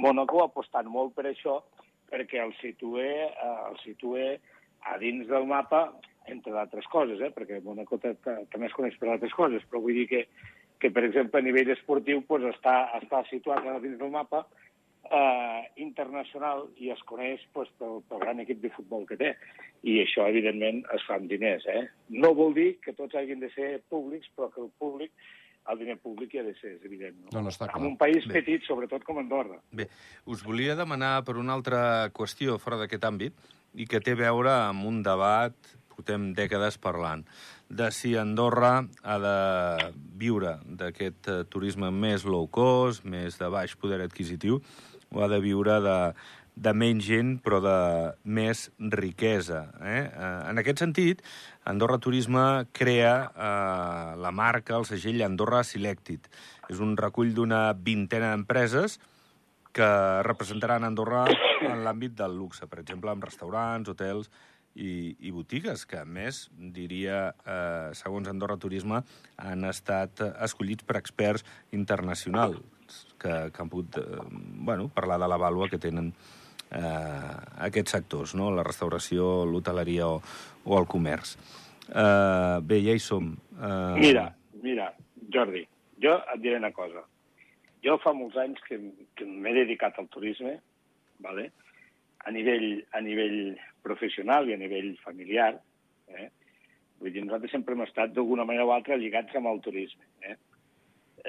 Mònaco 0.02 0.42
ha 0.42 0.50
apostat 0.50 0.90
molt 0.90 1.14
per 1.16 1.28
això, 1.30 1.60
perquè 2.10 2.42
el 2.42 2.52
situe, 2.60 3.06
eh, 3.30 3.56
el 3.70 3.78
situe 3.84 4.26
a 4.90 4.98
dins 4.98 5.26
del 5.30 5.46
mapa, 5.46 5.86
entre 6.26 6.52
d'altres 6.52 6.86
coses, 6.90 7.20
eh? 7.22 7.30
perquè 7.30 7.60
ta- 7.62 8.42
també 8.50 8.66
es 8.66 8.74
coneix 8.74 8.96
per 8.98 9.08
altres 9.08 9.32
coses, 9.34 9.62
però 9.70 9.80
vull 9.80 9.94
dir 9.94 10.08
que, 10.10 10.26
que 10.80 10.90
per 10.90 11.04
exemple, 11.06 11.40
a 11.40 11.46
nivell 11.46 11.70
esportiu 11.70 12.22
pues, 12.26 12.42
està, 12.50 12.90
està 12.98 13.22
situat 13.30 13.66
a 13.66 13.78
dins 13.78 13.98
del 13.98 14.10
mapa 14.10 14.44
eh, 15.10 15.62
internacional 15.82 16.66
i 16.82 16.90
es 16.90 17.02
coneix 17.06 17.42
pues, 17.54 17.70
pel, 17.78 18.00
pel 18.08 18.22
gran 18.24 18.42
equip 18.42 18.60
de 18.62 18.72
futbol 18.74 19.06
que 19.06 19.18
té. 19.20 19.32
I 19.86 20.00
això, 20.02 20.26
evidentment, 20.26 20.82
es 20.94 21.04
fa 21.06 21.18
amb 21.20 21.30
diners. 21.30 21.66
Eh? 21.70 21.84
No 22.10 22.34
vol 22.34 22.54
dir 22.56 22.80
que 22.82 22.94
tots 22.96 23.14
hagin 23.14 23.40
de 23.42 23.50
ser 23.54 23.76
públics, 23.88 24.30
però 24.34 24.50
que 24.50 24.64
el 24.64 24.72
públic, 24.82 25.12
el 25.72 25.80
diner 25.80 25.96
públic 26.02 26.34
hi 26.34 26.40
ha 26.40 26.46
de 26.46 26.54
ser, 26.60 26.76
és 26.76 26.84
evident. 26.86 27.16
No? 27.24 27.32
No, 27.34 27.46
no, 27.46 27.52
està 27.54 27.68
clar. 27.68 27.80
En 27.80 27.90
un 27.92 27.96
país 28.00 28.26
Bé. 28.26 28.40
petit, 28.40 28.66
sobretot 28.68 29.04
com 29.06 29.18
Andorra. 29.22 29.58
Bé, 29.74 29.88
us 30.30 30.44
volia 30.46 30.76
demanar 30.78 31.18
per 31.26 31.36
una 31.40 31.56
altra 31.56 31.80
qüestió 32.16 32.58
fora 32.62 32.80
d'aquest 32.82 33.06
àmbit 33.08 33.52
i 33.74 33.88
que 33.90 34.00
té 34.00 34.16
a 34.16 34.20
veure 34.20 34.52
amb 34.70 34.86
un 34.88 35.02
debat, 35.06 35.56
portem 35.92 36.30
dècades 36.36 36.78
parlant, 36.78 37.24
de 37.68 37.90
si 37.90 38.14
Andorra 38.20 38.74
ha 39.02 39.18
de 39.18 39.36
viure 40.20 40.58
d'aquest 40.80 41.30
eh, 41.32 41.38
turisme 41.50 41.90
més 41.90 42.26
low 42.28 42.46
cost, 42.52 43.04
més 43.04 43.40
de 43.40 43.48
baix 43.52 43.74
poder 43.80 44.02
adquisitiu, 44.04 44.60
o 45.10 45.22
ha 45.22 45.28
de 45.30 45.40
viure 45.40 45.80
de, 45.82 45.98
de 46.56 46.72
menys 46.72 47.04
gent 47.04 47.34
però 47.44 47.60
de 47.60 47.78
més 48.24 48.70
riquesa. 48.78 49.66
Eh? 49.84 50.02
Eh, 50.08 50.32
En 50.50 50.58
aquest 50.58 50.80
sentit, 50.80 51.22
Andorra 51.68 51.98
Turisme 51.98 52.66
crea 52.72 53.14
eh, 53.28 54.16
la 54.16 54.32
marca, 54.32 54.78
el 54.78 54.88
segell 54.88 55.22
Andorra 55.22 55.62
Selected. 55.64 56.30
És 56.72 56.80
un 56.80 56.96
recull 56.96 57.34
d'una 57.36 57.68
vintena 57.76 58.32
d'empreses 58.32 58.98
que 59.76 59.88
representaran 60.24 60.84
Andorra 60.88 61.26
en 61.60 61.84
l'àmbit 61.84 62.16
del 62.16 62.36
luxe, 62.38 62.66
per 62.66 62.80
exemple, 62.80 63.12
amb 63.12 63.26
restaurants, 63.28 63.90
hotels 63.92 64.30
i, 64.76 65.12
i 65.20 65.32
botigues, 65.32 65.84
que 65.88 66.00
a 66.00 66.06
més, 66.08 66.46
diria, 66.56 67.34
eh, 67.44 67.92
segons 67.96 68.32
Andorra 68.32 68.56
Turisme, 68.56 69.02
han 69.36 69.68
estat 69.68 70.24
escollits 70.32 70.88
per 70.88 70.96
experts 71.02 71.44
internacionals 71.76 72.64
que, 73.20 73.50
que 73.52 73.62
han 73.62 73.68
pogut 73.68 74.00
eh, 74.00 74.24
bueno, 74.64 74.88
parlar 74.88 75.20
de 75.20 75.28
la 75.28 75.40
vàlua 75.40 75.68
que 75.68 75.80
tenen 75.82 76.12
eh, 76.70 77.34
aquests 77.68 77.96
sectors, 77.98 78.34
no? 78.38 78.50
la 78.54 78.64
restauració, 78.66 79.44
l'hoteleria 79.48 80.08
o, 80.08 80.20
o 80.64 80.78
el 80.78 80.88
comerç. 80.90 81.36
Eh, 81.88 82.56
bé, 82.62 82.80
ja 82.86 82.96
hi 82.96 83.02
som. 83.02 83.34
Eh, 83.56 84.00
Mira, 84.00 84.30
mira, 84.62 84.90
Jordi, 85.32 85.66
jo 86.02 86.16
et 86.34 86.42
diré 86.42 86.58
una 86.62 86.72
cosa. 86.74 87.04
Jo 87.84 88.00
fa 88.02 88.12
molts 88.16 88.38
anys 88.40 88.58
que, 88.66 88.80
que 89.14 89.28
m'he 89.28 89.52
dedicat 89.54 89.98
al 90.00 90.10
turisme, 90.10 90.58
vale? 91.22 91.50
a, 92.26 92.30
nivell, 92.30 92.84
a 92.92 93.00
nivell 93.00 93.56
professional 93.86 94.48
i 94.48 94.54
a 94.54 94.58
nivell 94.58 94.96
familiar. 95.04 95.54
Eh? 96.10 96.28
Vull 96.98 97.14
dir, 97.14 97.22
nosaltres 97.22 97.54
sempre 97.54 97.76
hem 97.76 97.84
estat 97.86 98.14
d'alguna 98.16 98.46
manera 98.48 98.66
o 98.66 98.72
altra 98.74 98.98
lligats 98.98 99.36
amb 99.38 99.52
el 99.52 99.62
turisme. 99.62 100.02
Eh? 100.26 100.34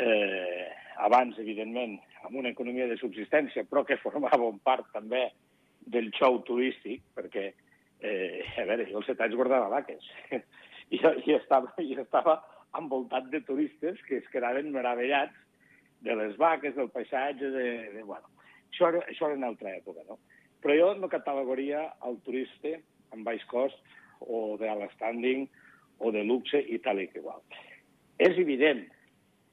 Eh, 0.01 0.65
abans, 1.05 1.37
evidentment, 1.43 1.99
amb 2.25 2.37
una 2.41 2.51
economia 2.53 2.87
de 2.89 2.97
subsistència, 2.97 3.65
però 3.69 3.83
que 3.85 3.99
formava 4.01 4.47
un 4.47 4.59
part 4.63 4.87
també 4.93 5.27
del 5.87 6.09
xou 6.17 6.41
turístic, 6.47 7.03
perquè, 7.15 7.51
eh, 8.01 8.43
a 8.57 8.65
veure, 8.67 8.87
jo 8.89 9.01
als 9.01 9.09
set 9.09 9.21
anys 9.23 9.37
guardava 9.39 9.71
vaques. 9.71 10.07
I, 10.95 10.99
i, 10.99 11.33
estava, 11.35 11.73
i 11.83 11.97
estava 11.99 12.37
envoltat 12.77 13.27
de 13.31 13.41
turistes 13.43 13.99
que 14.07 14.21
es 14.21 14.27
quedaven 14.31 14.71
meravellats 14.71 15.35
de 16.05 16.15
les 16.15 16.35
vaques, 16.39 16.75
del 16.75 16.91
paisatge, 16.93 17.51
de... 17.51 17.69
de 17.95 18.03
bueno, 18.03 18.29
això, 18.71 18.91
era, 18.91 19.03
això 19.07 19.27
era 19.27 19.39
una 19.39 19.51
altra 19.51 19.73
època, 19.75 20.03
no? 20.07 20.19
Però 20.63 20.75
jo 20.77 20.91
no 20.99 21.09
catalogaria 21.11 21.83
el 22.07 22.19
turista 22.25 22.75
amb 23.15 23.27
baix 23.27 23.43
cost 23.51 23.77
o 24.19 24.57
de 24.59 24.69
alt 24.69 24.91
standing 24.95 25.45
o 25.99 26.11
de 26.11 26.23
luxe 26.25 26.61
i 26.61 26.79
tal 26.83 27.01
i 27.01 27.07
que 27.11 27.21
igual. 27.21 27.41
És 28.17 28.37
evident 28.37 28.85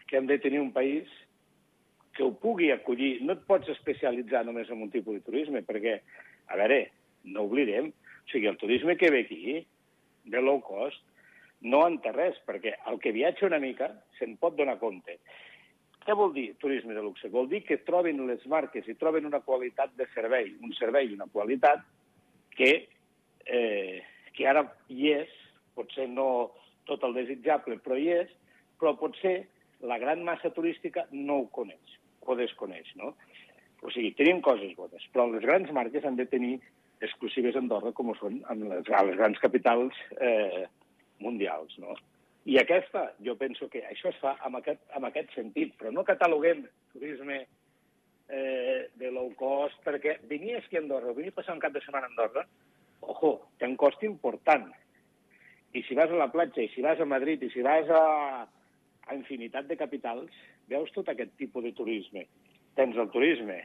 que 0.08 0.18
hem 0.18 0.28
de 0.28 0.38
tenir 0.40 0.60
un 0.60 0.72
país 0.72 1.10
que 2.14 2.22
ho 2.22 2.32
pugui 2.40 2.70
acollir. 2.72 3.18
No 3.22 3.34
et 3.34 3.44
pots 3.48 3.68
especialitzar 3.74 4.44
només 4.46 4.70
en 4.70 4.82
un 4.86 4.92
tipus 4.92 5.18
de 5.18 5.24
turisme, 5.26 5.64
perquè, 5.66 5.98
a 6.48 6.58
veure, 6.60 6.86
no 7.34 7.46
oblidem, 7.48 7.90
o 7.90 8.30
sigui, 8.32 8.48
el 8.48 8.60
turisme 8.60 8.96
que 8.96 9.10
ve 9.12 9.24
aquí, 9.26 9.58
de 10.24 10.40
low 10.40 10.62
cost, 10.64 11.02
no 11.64 11.82
en 11.88 11.98
té 12.04 12.12
res, 12.14 12.38
perquè 12.46 12.76
el 12.90 13.00
que 13.00 13.12
viatja 13.12 13.48
una 13.48 13.60
mica 13.60 13.90
se'n 14.18 14.36
pot 14.40 14.56
donar 14.56 14.78
compte. 14.80 15.18
Què 16.04 16.16
vol 16.16 16.34
dir 16.34 16.50
turisme 16.60 16.96
de 16.96 17.02
luxe? 17.02 17.30
Vol 17.32 17.48
dir 17.48 17.62
que 17.64 17.80
troben 17.88 18.20
les 18.28 18.44
marques 18.52 18.88
i 18.88 18.96
troben 19.00 19.28
una 19.28 19.40
qualitat 19.44 19.94
de 19.96 20.06
servei, 20.12 20.52
un 20.60 20.74
servei 20.76 21.08
i 21.08 21.16
una 21.16 21.28
qualitat 21.32 21.80
que, 22.56 22.72
eh, 23.46 24.02
que 24.36 24.46
ara 24.48 24.66
hi 24.92 25.14
és, 25.16 25.32
potser 25.74 26.06
no 26.08 26.52
tot 26.84 27.04
el 27.08 27.16
desitjable, 27.16 27.80
però 27.80 27.96
hi 27.96 28.10
és, 28.20 28.30
però 28.78 28.92
potser 29.00 29.46
la 29.80 29.98
gran 29.98 30.22
massa 30.24 30.52
turística 30.52 31.08
no 31.12 31.40
ho 31.40 31.48
coneix 31.52 31.98
o 32.26 32.36
desconeix, 32.38 32.90
no? 33.00 33.14
O 33.84 33.92
sigui, 33.92 34.14
tenim 34.16 34.40
coses 34.44 34.72
bones, 34.78 35.04
però 35.12 35.26
les 35.28 35.44
grans 35.44 35.70
marques 35.76 36.04
han 36.04 36.16
de 36.16 36.26
tenir 36.30 36.54
exclusives 37.04 37.56
a 37.56 37.60
Andorra 37.60 37.92
com 37.92 38.10
ho 38.10 38.16
són 38.16 38.40
en 38.50 38.64
les, 38.70 38.88
les 38.88 39.18
grans 39.18 39.40
capitals 39.42 39.98
eh, 40.20 40.64
mundials, 41.20 41.76
no? 41.82 41.96
I 42.44 42.58
aquesta, 42.60 43.06
jo 43.24 43.36
penso 43.40 43.70
que 43.72 43.80
això 43.88 44.10
es 44.10 44.20
fa 44.20 44.34
amb 44.44 44.60
aquest, 44.60 44.82
amb 44.96 45.08
aquest 45.08 45.32
sentit, 45.36 45.72
però 45.80 45.92
no 45.92 46.04
cataloguem 46.04 46.64
turisme 46.92 47.38
eh, 48.28 48.90
de 49.00 49.12
low 49.12 49.30
cost, 49.38 49.78
perquè 49.84 50.18
venir 50.28 50.58
aquí 50.58 50.76
a 50.76 50.82
Andorra, 50.82 51.14
venir 51.16 51.32
a 51.32 51.38
passar 51.40 51.56
un 51.56 51.62
cap 51.62 51.72
de 51.72 51.80
setmana 51.84 52.10
a 52.10 52.12
Andorra, 52.12 52.44
ojo, 53.00 53.34
té 53.58 53.68
un 53.68 53.78
cost 53.80 54.04
important. 54.04 54.68
I 55.74 55.82
si 55.88 55.96
vas 55.96 56.12
a 56.12 56.20
la 56.20 56.30
platja, 56.32 56.62
i 56.62 56.70
si 56.74 56.84
vas 56.84 57.00
a 57.00 57.08
Madrid, 57.08 57.42
i 57.42 57.50
si 57.52 57.64
vas 57.64 57.88
a, 57.90 58.04
a 59.06 59.16
infinitat 59.16 59.68
de 59.68 59.76
capitals, 59.80 60.32
veus 60.70 60.92
tot 60.94 61.08
aquest 61.10 61.34
tipus 61.40 61.64
de 61.66 61.74
turisme. 61.76 62.24
Tens 62.78 62.96
el 62.98 63.10
turisme, 63.12 63.60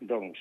doncs, 0.00 0.40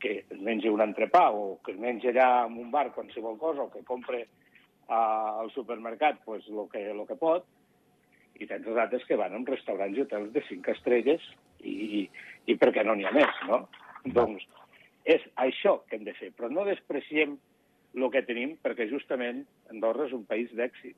que 0.00 0.16
es 0.22 0.40
mengi 0.40 0.72
un 0.72 0.82
entrepà 0.82 1.28
o 1.36 1.58
que 1.64 1.74
es 1.74 1.80
mengi 1.80 2.10
allà 2.10 2.46
en 2.46 2.56
un 2.58 2.70
bar 2.72 2.88
qualsevol 2.94 3.36
cosa 3.38 3.66
o 3.66 3.72
que 3.72 3.84
compre 3.84 4.24
uh, 4.24 5.40
al 5.42 5.50
supermercat 5.54 6.22
pues, 6.24 6.48
el 6.48 6.64
que, 6.72 6.86
lo 6.96 7.04
que 7.06 7.18
pot, 7.20 7.44
i 8.40 8.48
tens 8.48 8.66
els 8.66 8.80
altres 8.80 9.04
que 9.04 9.18
van 9.20 9.36
a 9.36 9.42
restaurants 9.44 9.98
i 9.98 10.06
hotels 10.06 10.32
de 10.32 10.42
cinc 10.48 10.70
estrelles 10.72 11.26
i, 11.60 11.74
i, 12.00 12.02
i 12.48 12.56
per 12.56 12.72
què 12.72 12.84
no 12.86 12.96
n'hi 12.96 13.04
ha 13.04 13.12
més, 13.12 13.44
no? 13.50 13.66
Doncs 14.16 14.46
és 15.04 15.22
això 15.44 15.80
que 15.88 15.98
hem 15.98 16.06
de 16.08 16.16
fer, 16.16 16.30
però 16.36 16.48
no 16.52 16.64
despreciem 16.64 17.36
el 17.96 18.10
que 18.14 18.24
tenim 18.24 18.56
perquè 18.64 18.88
justament 18.88 19.44
Andorra 19.72 20.06
és 20.08 20.16
un 20.16 20.24
país 20.28 20.52
d'èxit. 20.56 20.96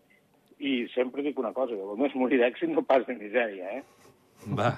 I 0.62 0.86
sempre 0.94 1.24
dic 1.26 1.38
una 1.42 1.52
cosa, 1.56 1.74
que 1.74 1.88
només 1.88 2.14
morir 2.14 2.38
d'èxit 2.38 2.70
no 2.70 2.84
pas 2.86 3.04
de 3.08 3.18
misèria, 3.18 3.80
eh? 3.80 3.82
Va, 4.58 4.72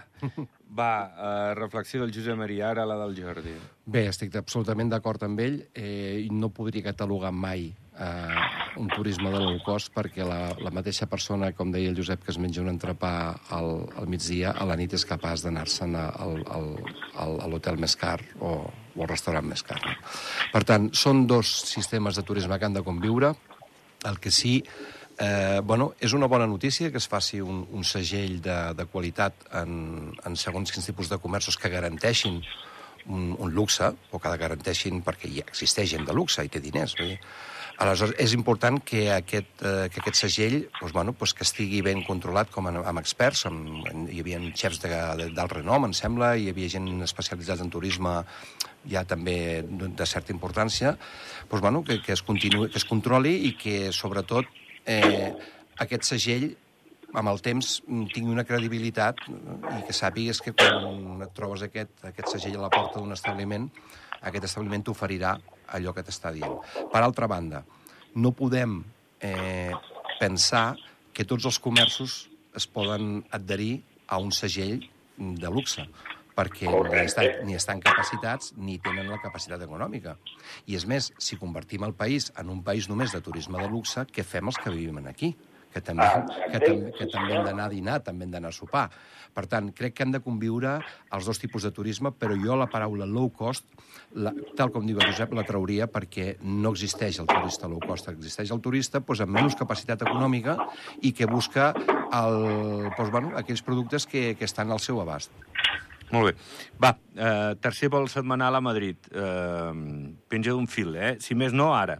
va, 0.81 0.91
uh, 1.09 1.55
reflexió 1.57 2.03
del 2.03 2.13
Josep 2.13 2.37
Maria, 2.37 2.71
ara 2.71 2.85
la 2.89 2.99
del 3.01 3.15
Jordi. 3.17 3.55
Bé, 3.87 4.07
estic 4.11 4.35
absolutament 4.37 4.91
d'acord 4.93 5.23
amb 5.25 5.41
ell 5.41 5.57
eh, 5.73 6.21
i 6.25 6.29
no 6.33 6.51
podria 6.53 6.85
catalogar 6.91 7.31
mai 7.33 7.71
eh, 7.71 8.45
un 8.81 8.91
turisme 8.93 9.31
de 9.33 9.41
low 9.41 9.59
cost 9.65 9.93
perquè 9.95 10.27
la, 10.27 10.41
la 10.61 10.73
mateixa 10.75 11.09
persona, 11.11 11.53
com 11.57 11.73
deia 11.73 11.93
el 11.93 11.97
Josep, 11.99 12.25
que 12.25 12.33
es 12.35 12.41
menja 12.43 12.63
un 12.63 12.73
entrepà 12.73 13.13
al, 13.57 13.71
al 13.97 14.09
migdia, 14.11 14.53
a 14.53 14.67
la 14.69 14.77
nit 14.81 14.97
és 14.97 15.07
capaç 15.09 15.47
d'anar-se'n 15.47 15.97
al, 16.01 16.43
al, 16.45 16.69
al, 17.25 17.39
a 17.45 17.51
l'hotel 17.51 17.81
més 17.81 17.97
car 18.01 18.19
o, 18.41 18.57
o 18.69 19.05
al 19.05 19.11
restaurant 19.11 19.47
més 19.49 19.65
car. 19.67 19.81
Per 20.53 20.65
tant, 20.69 20.91
són 20.93 21.27
dos 21.31 21.55
sistemes 21.71 22.19
de 22.19 22.27
turisme 22.27 22.59
que 22.59 22.69
han 22.69 22.77
de 22.77 22.85
conviure. 22.85 23.35
El 24.05 24.19
que 24.21 24.29
sí 24.35 24.59
Eh, 25.19 25.61
bueno, 25.63 25.93
és 26.03 26.13
una 26.13 26.27
bona 26.27 26.47
notícia 26.47 26.91
que 26.91 26.99
es 26.99 27.07
faci 27.07 27.41
un, 27.41 27.63
un 27.71 27.85
segell 27.87 28.41
de, 28.43 28.59
de 28.75 28.87
qualitat 28.91 29.47
en, 29.63 30.11
en 30.27 30.37
segons 30.37 30.75
quins 30.75 30.91
tipus 30.91 31.11
de 31.13 31.21
comerços 31.23 31.59
que 31.61 31.71
garanteixin 31.71 32.41
un, 33.07 33.35
un 33.39 33.53
luxe, 33.55 33.93
o 34.11 34.19
que 34.19 34.33
garanteixin, 34.41 35.03
perquè 35.05 35.31
ja 35.31 35.45
existeix 35.47 35.93
gent 35.93 36.09
de 36.09 36.17
luxe 36.17 36.43
i 36.43 36.51
té 36.51 36.63
diners. 36.63 36.97
Vull. 36.99 37.15
Aleshores, 37.85 38.15
és 38.23 38.33
important 38.37 38.79
que 38.87 39.09
aquest, 39.11 39.63
eh, 39.67 39.89
que 39.91 40.01
aquest 40.01 40.21
segell 40.21 40.61
doncs, 40.81 40.93
bueno, 40.95 41.15
doncs 41.19 41.35
que 41.35 41.47
estigui 41.47 41.81
ben 41.83 42.05
controlat 42.07 42.51
com 42.55 42.69
amb, 42.71 42.85
amb 42.87 43.03
experts. 43.03 43.47
Amb, 43.51 43.87
hi 44.11 44.23
havia 44.23 44.41
xefs 44.55 44.83
del 44.83 45.51
renom, 45.53 45.89
em 45.91 45.95
sembla, 45.95 46.35
hi 46.39 46.51
havia 46.53 46.71
gent 46.77 46.91
especialitzada 47.07 47.67
en 47.67 47.73
turisme 47.75 48.21
ja 48.91 49.05
també 49.09 49.65
de 49.65 50.07
certa 50.07 50.35
importància, 50.35 50.95
doncs, 51.51 51.61
bueno, 51.61 51.83
que, 51.85 52.01
que, 52.03 52.13
es 52.15 52.23
continui, 52.23 52.69
que 52.71 52.79
es 52.79 52.87
controli 52.87 53.37
i 53.49 53.55
que, 53.59 53.79
sobretot, 53.93 54.51
eh, 54.87 55.33
aquest 55.85 56.07
segell 56.09 56.51
amb 57.15 57.31
el 57.31 57.41
temps 57.45 57.77
tingui 57.87 58.33
una 58.33 58.45
credibilitat 58.47 59.21
i 59.29 59.83
que 59.87 59.95
sàpigues 59.95 60.41
que 60.43 60.55
quan 60.57 61.23
et 61.23 61.35
trobes 61.37 61.63
aquest, 61.67 61.93
aquest 62.11 62.35
segell 62.35 62.59
a 62.59 62.65
la 62.67 62.73
porta 62.75 62.99
d'un 62.99 63.15
establiment, 63.15 63.69
aquest 64.21 64.49
establiment 64.51 64.83
t'oferirà 64.83 65.37
allò 65.79 65.95
que 65.95 66.03
t'està 66.07 66.33
dient. 66.35 66.59
Per 66.91 67.03
altra 67.03 67.29
banda, 67.31 67.63
no 68.15 68.35
podem 68.35 68.81
eh, 69.23 69.73
pensar 70.19 70.75
que 71.15 71.27
tots 71.27 71.47
els 71.47 71.61
comerços 71.63 72.25
es 72.55 72.67
poden 72.67 73.23
adherir 73.35 73.79
a 74.07 74.19
un 74.19 74.35
segell 74.35 74.83
de 75.17 75.51
luxe 75.51 75.87
perquè 76.35 76.69
ni 76.69 77.01
estan, 77.05 77.31
ni 77.47 77.57
estan 77.59 77.81
capacitats 77.83 78.53
ni 78.59 78.79
tenen 78.83 79.11
la 79.11 79.21
capacitat 79.23 79.63
econòmica. 79.67 80.17
I 80.67 80.79
és 80.79 80.87
més, 80.91 81.13
si 81.19 81.39
convertim 81.41 81.87
el 81.87 81.95
país 81.95 82.33
en 82.41 82.51
un 82.51 82.63
país 82.67 82.91
només 82.91 83.15
de 83.15 83.23
turisme 83.23 83.61
de 83.63 83.71
luxe, 83.71 84.07
què 84.11 84.27
fem 84.27 84.51
els 84.51 84.59
que 84.59 84.75
vivim 84.75 85.03
aquí? 85.07 85.35
que 85.75 85.83
també, 85.83 86.07
ah, 86.07 86.23
que, 86.53 86.61
tam 86.63 86.83
que 86.95 87.07
també 87.11 87.35
hem 87.35 87.47
d'anar 87.49 87.67
a 87.67 87.73
dinar, 87.73 87.99
també 88.07 88.27
hem 88.27 88.35
d'anar 88.37 88.53
a 88.53 88.55
sopar. 88.55 88.85
Per 89.35 89.43
tant, 89.51 89.73
crec 89.75 89.97
que 89.97 90.05
han 90.07 90.13
de 90.15 90.21
conviure 90.23 90.77
els 91.17 91.27
dos 91.27 91.41
tipus 91.43 91.67
de 91.67 91.73
turisme, 91.75 92.13
però 92.15 92.37
jo 92.39 92.55
la 92.61 92.69
paraula 92.71 93.09
low 93.11 93.33
cost, 93.35 93.67
la, 94.15 94.31
tal 94.55 94.71
com 94.75 94.87
diu 94.87 95.01
Josep, 95.03 95.35
la 95.35 95.43
trauria 95.49 95.89
perquè 95.91 96.37
no 96.47 96.71
existeix 96.77 97.19
el 97.19 97.27
turista 97.31 97.71
low 97.71 97.83
cost, 97.83 98.13
existeix 98.13 98.55
el 98.55 98.63
turista 98.63 99.03
doncs, 99.03 99.25
amb 99.27 99.35
menys 99.35 99.59
capacitat 99.59 100.07
econòmica 100.07 100.55
i 101.03 101.11
que 101.11 101.27
busca 101.27 101.73
el, 101.75 102.39
doncs, 102.95 103.11
bueno, 103.11 103.35
aquells 103.43 103.67
productes 103.67 104.07
que, 104.07 104.31
que 104.39 104.47
estan 104.47 104.71
al 104.71 104.83
seu 104.85 105.03
abast. 105.03 105.35
Molt 106.15 106.31
bé. 106.31 106.35
Va, 106.81 106.95
eh, 106.95 107.55
tercer 107.61 107.91
vol 107.91 108.09
setmanal 108.13 108.55
a 108.55 108.63
Madrid. 108.63 108.97
Eh, 109.11 109.73
penja 110.31 110.53
d'un 110.53 110.69
fil, 110.71 110.95
eh? 110.95 111.17
Si 111.21 111.35
més 111.35 111.53
no, 111.53 111.73
ara. 111.75 111.99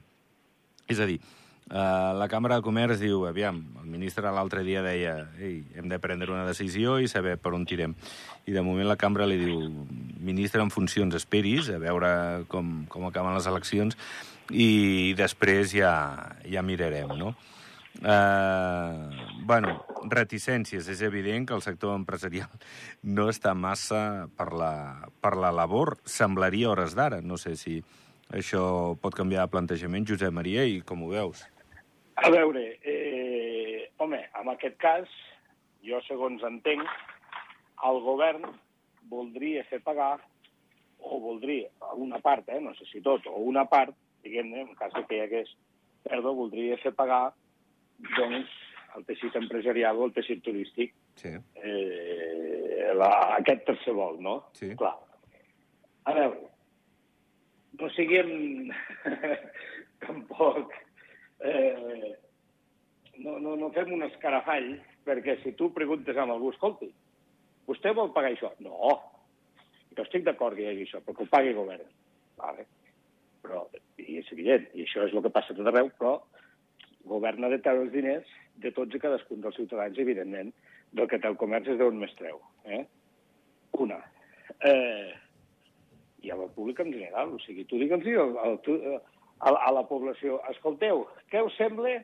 És 0.87 1.01
a 1.01 1.07
dir, 1.09 1.19
eh, 1.19 2.13
la 2.21 2.29
Càmera 2.29 2.61
de 2.61 2.63
Comerç 2.63 3.01
diu, 3.01 3.25
aviam, 3.27 3.59
el 3.83 3.89
ministre 3.91 4.31
l'altre 4.31 4.63
dia 4.63 4.83
deia 4.83 5.17
ei, 5.41 5.65
hem 5.75 5.89
de 5.89 5.99
prendre 5.99 6.31
una 6.31 6.47
decisió 6.47 6.99
i 7.01 7.09
saber 7.09 7.39
per 7.39 7.55
on 7.57 7.65
tirem. 7.67 7.97
I 8.47 8.53
de 8.53 8.63
moment 8.63 8.87
la 8.87 9.01
Cambra 9.01 9.27
li 9.27 9.41
diu, 9.41 9.59
ministre 10.21 10.63
en 10.63 10.71
funcions, 10.71 11.15
esperis 11.15 11.71
a 11.71 11.81
veure 11.83 12.45
com, 12.49 12.85
com 12.89 13.09
acaben 13.09 13.35
les 13.35 13.47
eleccions 13.51 13.97
i 14.51 15.15
després 15.17 15.73
ja, 15.73 15.95
ja 16.45 16.63
mirarem, 16.63 17.17
no? 17.17 17.35
Eh, 18.03 19.11
bueno, 19.47 19.85
reticències. 20.11 20.89
És 20.91 21.03
evident 21.03 21.47
que 21.49 21.55
el 21.55 21.63
sector 21.63 21.95
empresarial 21.97 22.51
no 23.17 23.29
està 23.33 23.55
massa 23.55 24.29
per 24.37 24.51
la, 24.53 24.73
per 25.21 25.37
la 25.41 25.53
labor. 25.55 25.97
Semblaria 26.05 26.73
hores 26.73 26.97
d'ara. 26.99 27.21
No 27.23 27.39
sé 27.41 27.55
si 27.61 27.81
això 28.35 28.97
pot 29.01 29.15
canviar 29.15 29.47
de 29.47 29.53
plantejament, 29.53 30.07
Josep 30.09 30.33
Maria, 30.35 30.65
i 30.65 30.81
com 30.87 31.05
ho 31.05 31.13
veus? 31.13 31.45
A 32.17 32.31
veure, 32.31 32.63
eh, 32.87 33.91
home, 33.99 34.21
en 34.41 34.51
aquest 34.53 34.79
cas, 34.81 35.11
jo 35.85 36.01
segons 36.07 36.43
entenc, 36.47 36.87
el 37.85 38.01
govern 38.05 38.47
voldria 39.11 39.65
fer 39.69 39.81
pagar, 39.85 40.17
o 41.05 41.19
voldria, 41.21 41.69
una 42.01 42.21
part, 42.25 42.49
eh, 42.49 42.61
no 42.63 42.73
sé 42.79 42.87
si 42.89 43.03
tot, 43.05 43.27
o 43.29 43.43
una 43.45 43.67
part, 43.69 43.93
diguem-ne, 44.25 44.63
en 44.63 44.77
cas 44.79 44.95
que 44.95 45.19
hi 45.19 45.25
hagués 45.27 45.51
pèrdua, 46.07 46.33
voldria 46.39 46.79
fer 46.81 46.95
pagar 46.97 47.35
doncs, 48.15 48.53
el 48.95 49.05
teixit 49.09 49.37
empresarial 49.39 49.99
o 49.99 50.09
el 50.09 50.15
teixit 50.15 50.43
turístic. 50.45 50.95
Sí. 51.21 51.33
Eh, 51.63 52.91
la, 52.99 53.11
aquest 53.39 53.65
tercer 53.67 53.95
vol, 53.97 54.21
no? 54.23 54.37
Sí. 54.59 54.73
Clar. 54.79 54.95
A 56.05 56.15
veure, 56.17 56.51
no 57.81 57.91
siguem 57.97 58.71
tampoc... 60.05 60.75
Eh, 61.45 62.13
no, 63.25 63.37
no, 63.39 63.55
no 63.59 63.71
fem 63.75 63.93
un 63.95 64.03
escarafall, 64.07 64.73
perquè 65.07 65.37
si 65.43 65.53
tu 65.59 65.69
preguntes 65.75 66.17
amb 66.19 66.35
algú, 66.35 66.51
escolti, 66.51 66.89
vostè 67.69 67.93
vol 67.95 68.11
pagar 68.15 68.33
això? 68.33 68.51
No, 68.65 68.95
jo 69.95 70.03
estic 70.03 70.25
d'acord 70.27 70.57
que 70.59 70.65
hi 70.65 70.71
hagi 70.73 70.87
això, 70.89 71.03
però 71.05 71.19
que 71.19 71.27
ho 71.27 71.31
pagui 71.31 71.53
el 71.53 71.59
govern. 71.61 71.87
Vale. 72.41 72.67
Però, 73.45 73.61
i 74.01 74.19
és 74.19 74.31
evident, 74.35 74.67
i 74.75 74.87
això 74.87 75.05
és 75.07 75.15
el 75.15 75.23
que 75.23 75.33
passa 75.35 75.55
tot 75.55 75.69
arreu, 75.71 75.91
però 76.01 76.17
govern 77.09 77.45
ha 77.45 77.51
de 77.53 77.61
treure 77.65 77.87
els 77.87 77.93
diners 77.95 78.31
de 78.63 78.71
tots 78.75 78.95
i 78.95 79.01
cadascun 79.03 79.43
dels 79.45 79.57
ciutadans, 79.59 79.99
evidentment, 79.99 80.53
del 80.95 81.09
que 81.11 81.19
té 81.19 81.29
el 81.31 81.39
comerç 81.41 81.73
és 81.73 81.79
d'on 81.81 81.99
més 81.99 82.15
treu. 82.19 82.41
Eh? 82.65 82.85
Una. 83.85 83.99
Eh, 84.71 85.11
I 86.25 86.33
a 86.33 86.39
la 86.39 86.49
pública 86.55 86.85
en 86.85 86.93
general, 86.95 87.35
o 87.35 87.41
sigui, 87.43 87.67
tu 87.69 87.81
digue'ls 87.81 88.07
al, 88.15 88.37
al, 88.45 88.59
a, 89.41 89.53
a 89.53 89.73
la 89.75 89.85
població, 89.89 90.39
escolteu, 90.53 91.05
què 91.33 91.43
us 91.45 91.57
sembla? 91.61 91.99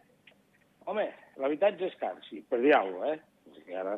Home, 0.90 1.06
l'habitatge 1.40 1.88
és 1.88 1.96
car, 2.00 2.16
sí, 2.28 2.42
per 2.50 2.60
dir 2.64 2.74
alguna 2.76 3.14
cosa, 3.14 3.14
eh? 3.14 3.46
O 3.46 3.54
sigui, 3.56 3.76
ara 3.78 3.96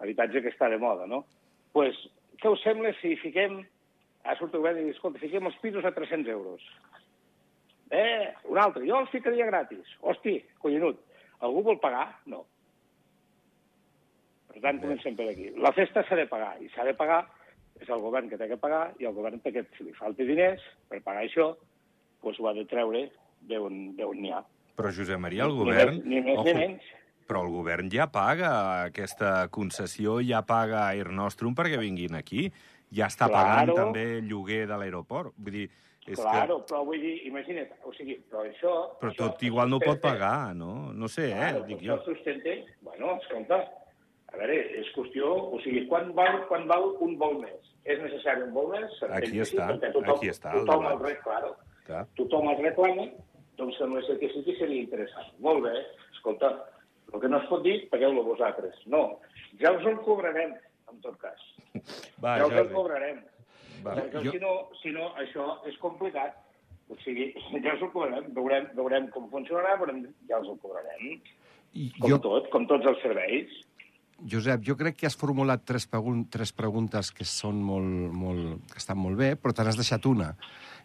l'habitatge 0.00 0.42
que 0.42 0.52
està 0.52 0.68
de 0.72 0.80
moda, 0.82 1.06
no? 1.06 1.22
Doncs, 1.24 1.70
pues, 1.76 2.02
què 2.42 2.50
us 2.50 2.62
sembla 2.66 2.92
si 3.00 3.14
fiquem, 3.22 3.60
ha 4.24 4.34
sortit 4.38 4.58
el 4.58 4.64
govern 4.64 4.80
i 4.80 4.88
diu, 4.88 4.94
escolta, 4.96 5.22
fiquem 5.22 5.48
els 5.48 5.56
pisos 5.62 5.86
a 5.86 5.94
300 5.94 6.32
euros. 6.34 6.66
Eh, 7.94 8.32
un 8.50 8.58
altre, 8.58 8.82
jo 8.88 8.98
els 9.02 9.10
ficaria 9.12 9.46
gratis. 9.46 9.94
Hosti, 10.02 10.38
collonut, 10.62 10.98
algú 11.46 11.62
vol 11.68 11.78
pagar? 11.82 12.08
No. 12.32 12.42
Per 14.50 14.62
tant, 14.62 14.80
comencem 14.82 15.16
per 15.18 15.28
aquí. 15.30 15.48
La 15.62 15.72
festa 15.76 16.02
s'ha 16.06 16.18
de 16.18 16.26
pagar, 16.30 16.54
i 16.62 16.68
s'ha 16.74 16.86
de 16.86 16.94
pagar, 16.98 17.20
és 17.80 17.88
el 17.90 18.02
govern 18.02 18.28
que 18.30 18.38
té 18.40 18.48
que 18.50 18.58
pagar, 18.60 18.88
i 19.02 19.06
el 19.08 19.14
govern 19.16 19.40
té 19.42 19.52
que, 19.54 19.64
si 19.76 19.86
li 19.86 19.94
falta 19.98 20.26
diners 20.26 20.62
per 20.90 21.00
pagar 21.06 21.24
això, 21.26 21.52
doncs 22.22 22.40
ho 22.40 22.50
ha 22.50 22.54
de 22.56 22.66
treure 22.70 23.06
d'on 23.50 23.80
n'hi 23.94 24.30
ha. 24.32 24.42
Però, 24.74 24.90
Josep 24.94 25.20
Maria, 25.22 25.46
el 25.46 25.54
govern... 25.58 25.98
Ni 26.02 26.20
més, 26.20 26.26
ni, 26.26 26.34
més, 26.34 26.44
ni 26.46 26.54
menys. 26.58 26.92
Però 27.28 27.40
el 27.46 27.52
govern 27.54 27.88
ja 27.92 28.06
paga 28.12 28.50
aquesta 28.90 29.48
concessió, 29.54 30.18
ja 30.20 30.42
paga 30.46 30.88
Air 30.90 31.12
Nostrum 31.14 31.54
perquè 31.56 31.78
vinguin 31.80 32.18
aquí. 32.18 32.50
Ja 32.94 33.08
està 33.10 33.26
Claro. 33.30 33.74
pagant 33.74 33.74
també 33.74 34.04
el 34.18 34.28
lloguer 34.28 34.64
de 34.70 34.76
l'aeroport. 34.78 35.32
Vull 35.38 35.56
dir, 35.56 35.68
és 36.06 36.20
Claro, 36.20 36.58
que... 36.60 36.66
però 36.68 36.82
vull 36.84 37.00
dir, 37.00 37.14
imagina't, 37.28 37.70
o 37.84 37.92
sigui, 37.96 38.18
però 38.30 38.44
això... 38.44 38.72
Però 39.00 39.12
això, 39.12 39.28
tot 39.30 39.44
igual 39.48 39.70
no 39.72 39.80
ho 39.80 39.84
pot 39.84 40.02
pagar, 40.02 40.54
no? 40.58 40.92
No 40.92 41.08
sé, 41.08 41.30
eh? 41.30 41.38
Claro, 41.38 41.64
Dic 41.70 41.80
això 41.80 41.96
jo. 41.96 42.02
sustenta... 42.10 42.56
Bueno, 42.84 43.14
escolta, 43.22 43.60
a 44.32 44.40
veure, 44.40 44.58
és 44.80 44.90
qüestió... 44.96 45.30
O 45.54 45.60
sigui, 45.64 45.86
quan 45.90 46.12
val, 46.18 46.42
quan 46.50 46.68
val 46.70 46.90
un 47.04 47.16
vol 47.20 47.38
més? 47.40 47.72
És 47.88 48.00
necessari 48.02 48.44
un 48.44 48.52
vol 48.56 48.70
més? 48.74 48.98
Aquí 49.10 49.32
sí, 49.32 49.42
està, 49.46 49.70
tothom, 49.86 50.12
aquí 50.16 50.32
està 50.32 50.52
el 50.52 50.68
Tothom 50.68 50.90
el 50.92 51.00
rec, 51.04 51.22
claro, 51.24 51.54
Clar. 51.88 52.04
tothom 52.20 52.48
el 52.52 52.62
reclama, 52.64 53.08
doncs 53.60 53.76
sembla 53.80 54.04
ser 54.06 54.16
que 54.20 54.30
sí 54.32 54.44
que 54.46 54.56
seria 54.60 54.84
interessant. 54.84 55.32
Molt 55.44 55.64
bé, 55.66 55.74
escolta, 56.14 56.52
el 57.12 57.20
que 57.20 57.30
no 57.30 57.40
es 57.42 57.48
pot 57.50 57.64
dir, 57.64 57.76
pagueu-lo 57.92 58.24
vosaltres. 58.26 58.80
No, 58.90 59.04
ja 59.60 59.72
us 59.76 59.84
el 59.88 60.00
cobrarem, 60.06 60.56
en 60.90 61.04
tot 61.04 61.16
cas. 61.22 61.44
Va, 62.24 62.38
ja 62.40 62.48
us 62.48 62.56
el 62.64 62.72
cobrarem. 62.72 63.20
Va. 63.84 63.94
Perquè 63.98 64.22
Jo- 64.24 64.32
si, 64.32 64.40
no, 64.42 64.54
si 64.82 64.90
no, 64.96 65.10
això 65.20 65.48
és 65.68 65.76
complicat. 65.82 66.40
O 66.92 66.96
sigui, 67.04 67.30
ja 67.64 67.74
us 67.76 67.82
el 67.86 67.90
cobrarem, 67.94 68.26
veurem, 68.36 68.68
veurem 68.76 69.08
com 69.14 69.30
funcionarà, 69.32 69.76
però 69.80 69.94
ja 70.28 70.40
us 70.42 70.48
el 70.52 70.58
cobrarem. 70.64 71.20
I 71.74 71.88
Com 71.98 72.10
jo, 72.12 72.18
tot, 72.22 72.50
com 72.52 72.66
tots 72.70 72.86
els 72.86 73.00
serveis. 73.02 73.54
Josep, 74.22 74.62
jo 74.62 74.76
crec 74.78 75.00
que 75.00 75.08
has 75.08 75.16
formulat 75.18 75.64
tres, 75.66 75.88
pregun 75.90 76.24
tres 76.30 76.52
preguntes 76.54 77.10
que 77.12 77.26
són 77.26 77.58
molt, 77.62 78.12
molt, 78.14 78.60
que 78.70 78.78
estan 78.78 79.00
molt 79.00 79.18
bé, 79.18 79.34
però 79.36 79.52
te 79.52 79.66
n'has 79.66 79.78
deixat 79.80 80.06
una. 80.06 80.30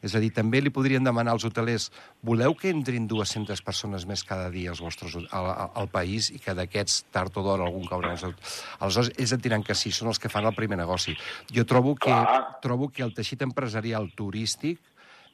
És 0.01 0.15
a 0.15 0.21
dir, 0.23 0.31
també 0.33 0.61
li 0.63 0.71
podrien 0.73 1.03
demanar 1.03 1.35
als 1.35 1.45
hotelers 1.45 1.89
voleu 2.25 2.55
que 2.57 2.71
entrin 2.71 3.07
200 3.07 3.61
persones 3.67 4.05
més 4.07 4.23
cada 4.23 4.47
dia 4.49 4.71
als 4.71 4.81
vostres, 4.81 5.17
al, 5.19 5.49
al, 5.67 5.89
país 5.91 6.31
i 6.31 6.39
que 6.39 6.55
d'aquests, 6.55 7.03
tard 7.13 7.35
o 7.37 7.43
d'hora, 7.43 7.67
algun 7.67 7.85
caurà 7.89 8.15
Aleshores, 8.15 9.11
ells 9.17 9.35
et 9.35 9.43
diran 9.43 9.63
que 9.63 9.75
sí, 9.75 9.91
són 9.91 10.09
els 10.13 10.19
que 10.19 10.31
fan 10.31 10.47
el 10.47 10.55
primer 10.55 10.79
negoci. 10.79 11.15
Jo 11.51 11.67
trobo 11.67 11.95
que, 11.95 12.09
Clar. 12.09 12.59
trobo 12.63 12.89
que 12.89 13.03
el 13.03 13.13
teixit 13.13 13.43
empresarial 13.45 14.09
turístic 14.15 14.79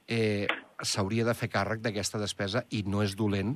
eh, 0.08 0.48
s'hauria 0.82 1.26
de 1.26 1.38
fer 1.38 1.50
càrrec 1.54 1.86
d'aquesta 1.86 2.20
despesa 2.22 2.66
i 2.76 2.84
no 2.90 3.06
és 3.06 3.16
dolent 3.16 3.56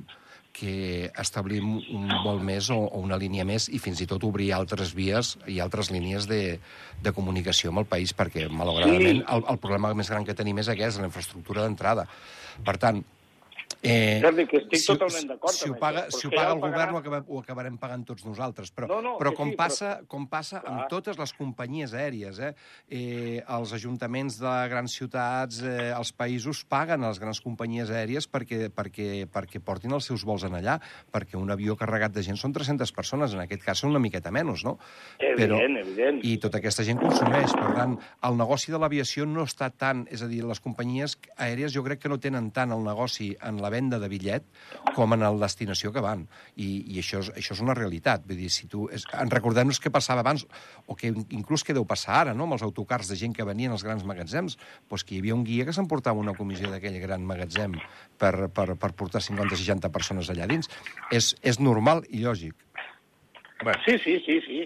que 0.52 1.10
establim 1.20 1.76
un 1.94 2.08
vol 2.24 2.40
més 2.42 2.70
o, 2.74 2.76
o 2.76 2.98
una 3.00 3.16
línia 3.20 3.44
més 3.46 3.68
i 3.70 3.78
fins 3.78 4.00
i 4.02 4.06
tot 4.10 4.24
obrir 4.26 4.50
altres 4.52 4.94
vies 4.96 5.36
i 5.46 5.60
altres 5.62 5.90
línies 5.94 6.26
de, 6.26 6.58
de 7.02 7.12
comunicació 7.16 7.70
amb 7.70 7.84
el 7.84 7.88
país, 7.90 8.12
perquè, 8.16 8.48
malauradament, 8.50 9.22
Sí. 9.22 9.24
el, 9.36 9.44
el 9.48 9.58
problema 9.62 9.94
més 9.94 10.10
gran 10.10 10.26
que 10.26 10.34
tenim 10.34 10.58
és 10.58 10.68
aquest, 10.68 10.98
la 11.00 11.06
infraestructura 11.08 11.62
d'entrada. 11.62 12.06
Per 12.66 12.76
tant, 12.82 13.04
eh, 13.82 14.20
Jordi, 14.22 14.46
que 14.46 14.58
estic 14.58 14.82
totalment 14.86 15.28
d'acord 15.30 15.54
si 15.56 15.68
ho 15.68 15.72
amb 15.72 15.80
paga, 15.80 16.02
això, 16.06 16.10
però 16.10 16.20
si 16.20 16.26
ho 16.26 16.30
ja 16.30 16.36
paga 16.36 16.50
el 16.50 16.56
el 16.56 16.60
govern 16.60 16.94
pagarà- 16.96 17.24
ho, 17.26 17.34
ho 17.36 17.40
acabarem 17.40 17.78
pagant 17.78 18.04
tots 18.04 18.24
nosaltres. 18.26 18.72
Però, 18.74 18.88
No, 18.88 19.00
no, 19.00 19.16
però 19.18 19.32
com 19.34 19.50
sí, 19.50 19.56
passa, 19.56 19.90
però- 20.00 20.06
com 20.08 20.26
passa 20.28 20.60
Clar. 20.60 20.72
amb 20.72 20.88
totes 20.90 21.18
les 21.18 21.32
companyies 21.32 21.94
aèries, 21.94 22.38
eh? 22.40 22.54
Eh, 22.90 23.42
els 23.48 23.72
ajuntaments 23.72 24.38
de 24.40 24.54
grans 24.68 24.92
ciutats, 24.92 25.62
eh, 25.62 25.92
els 25.96 26.12
països 26.16 26.64
paguen 26.68 27.04
a 27.04 27.08
les 27.08 27.18
grans 27.18 27.40
companyies 27.40 27.88
aèries 27.90 28.28
perquè, 28.30 28.68
perquè, 28.70 29.26
perquè 29.30 29.60
portin 29.64 29.92
els 29.92 30.04
seus 30.04 30.24
vols 30.24 30.44
en 30.44 30.54
allà, 30.54 30.78
perquè 31.10 31.36
un 31.40 31.50
avió 31.50 31.76
carregat 31.76 32.12
de 32.12 32.22
gent 32.22 32.36
són 32.36 32.52
300 32.52 32.92
persones, 32.92 33.32
en 33.32 33.40
aquest 33.40 33.62
cas 33.64 33.78
són 33.78 33.90
una 33.90 33.98
miqueta 33.98 34.30
menys, 34.30 34.64
no? 34.64 34.78
Evident, 35.18 35.76
evident. 35.78 36.20
I 36.24 36.36
tota 36.38 36.58
aquesta 36.58 36.84
gent 36.84 36.98
consumeix. 37.00 37.52
Per 37.56 37.72
tant, 37.76 37.96
el 38.28 38.36
negoci 38.36 38.72
de 38.72 38.78
l'aviació 38.78 39.24
no 39.26 39.44
està 39.46 39.70
tant... 39.70 40.06
És 40.10 40.22
a 40.22 40.26
dir, 40.26 40.42
les 40.44 40.60
companyies 40.60 41.16
aèries 41.38 41.72
jo 41.72 41.82
crec 41.86 42.00
que 42.02 42.08
no 42.10 42.18
tenen 42.18 42.50
tant 42.50 42.72
el 42.72 42.82
negoci 42.84 43.30
en 43.40 43.60
la 43.62 43.69
venda 43.72 44.00
de 44.02 44.08
bitllet 44.10 44.46
com 44.96 45.14
en 45.16 45.24
la 45.24 45.32
destinació 45.40 45.92
que 45.94 46.02
van. 46.04 46.26
I, 46.56 46.68
i 46.94 47.00
això, 47.02 47.22
és, 47.24 47.32
això 47.40 47.56
és 47.56 47.62
una 47.64 47.76
realitat. 47.78 48.26
Vull 48.28 48.40
dir, 48.42 48.50
si 48.52 48.68
tu... 48.70 48.86
És, 48.92 49.06
en 49.16 49.32
recordem-nos 49.32 49.80
què 49.82 49.92
passava 49.94 50.24
abans, 50.24 50.46
o 50.86 50.96
que 50.98 51.12
inclús 51.12 51.64
què 51.66 51.76
deu 51.76 51.86
passar 51.88 52.20
ara, 52.20 52.34
no?, 52.36 52.48
amb 52.48 52.58
els 52.58 52.66
autocars 52.66 53.10
de 53.10 53.18
gent 53.20 53.36
que 53.36 53.46
venien 53.46 53.74
als 53.74 53.86
grans 53.86 54.04
magatzems, 54.08 54.58
doncs 54.90 55.06
que 55.06 55.16
hi 55.16 55.22
havia 55.22 55.38
un 55.38 55.46
guia 55.46 55.66
que 55.68 55.76
s'emportava 55.76 56.22
una 56.22 56.36
comissió 56.36 56.70
d'aquell 56.72 56.98
gran 57.02 57.24
magatzem 57.26 57.78
per, 58.20 58.34
per, 58.54 58.74
per 58.80 58.92
portar 58.98 59.22
50-60 59.24 59.92
persones 59.94 60.30
allà 60.32 60.50
dins. 60.50 60.70
És, 61.14 61.34
és 61.46 61.60
normal 61.62 62.04
i 62.10 62.24
lògic. 62.26 62.56
Bé, 63.64 63.74
Sí, 63.84 63.98
sí, 64.04 64.16
sí, 64.24 64.40
sí. 64.46 64.60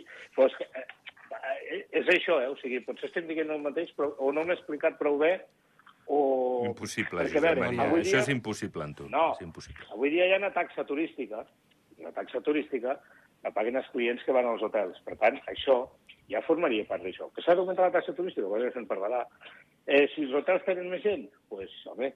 És, 0.45 0.55
que, 0.59 0.67
eh, 0.81 1.81
és 2.01 2.09
això, 2.11 2.38
eh? 2.43 2.51
O 2.51 2.57
sigui, 2.61 2.81
potser 2.87 3.09
estem 3.11 3.27
dient 3.31 3.51
el 3.51 3.62
mateix, 3.62 3.90
però 3.97 4.12
o 4.19 4.31
no 4.35 4.45
m'he 4.47 4.57
explicat 4.57 4.99
prou 5.01 5.19
bé, 5.19 5.35
o... 6.07 6.19
impossible, 6.66 7.20
Perquè, 7.20 7.33
Josep 7.35 7.42
veure, 7.42 7.61
Maria. 7.61 7.83
avui 7.88 8.00
Això 8.00 8.11
dia- 8.11 8.20
és 8.20 8.29
impossible, 8.29 8.85
en 8.85 8.94
tu. 8.94 9.09
No. 9.09 9.33
És 9.35 9.40
impossible. 9.42 9.87
Avui 9.92 10.11
dia 10.11 10.27
hi 10.27 10.33
ha 10.35 10.38
una 10.38 10.53
taxa 10.53 10.85
turística, 10.85 11.44
la 11.98 12.12
taxa 12.12 12.40
turística 12.40 13.00
la 13.44 13.50
paguen 13.53 13.77
els 13.77 13.88
clients 13.92 14.22
que 14.24 14.33
van 14.33 14.46
als 14.46 14.62
hotels. 14.62 14.98
Per 15.05 15.16
tant, 15.20 15.38
això 15.46 15.88
ja 16.29 16.40
formaria 16.42 16.87
part 16.88 17.03
d'això. 17.05 17.31
Que 17.35 17.42
s'ha 17.42 17.55
d'augmentar 17.55 17.87
la 17.90 17.92
taxa 17.98 18.14
turística, 18.14 18.46
cosa 18.48 18.64
que 18.64 18.72
se'n 18.72 18.87
parlarà. 18.88 19.27
Eh, 19.87 20.09
si 20.14 20.22
els 20.24 20.33
hotels 20.33 20.64
tenen 20.64 20.88
més 20.88 21.03
gent, 21.03 21.27
doncs, 21.29 21.42
pues, 21.50 21.70
home, 21.87 22.12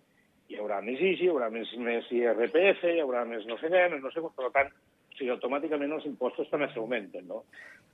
hi 0.49 0.57
haurà 0.57 0.81
més 0.83 0.99
IGI, 0.99 1.25
hi 1.27 1.29
haurà 1.29 1.51
més, 1.53 1.69
més 1.77 2.07
IRPF, 2.11 2.83
hi 2.85 3.01
haurà 3.01 3.27
més 3.29 3.45
no 3.47 3.59
sé 3.59 3.69
què, 3.69 3.91
més 3.91 4.01
no 4.03 4.11
sé 4.11 4.21
què, 4.21 4.31
per 4.35 4.51
tant, 4.53 4.69
o 4.73 5.17
sigui, 5.19 5.29
automàticament 5.31 5.93
els 5.93 6.07
impostos 6.07 6.49
també 6.49 6.69
s'augmenten, 6.73 7.27
no? 7.29 7.45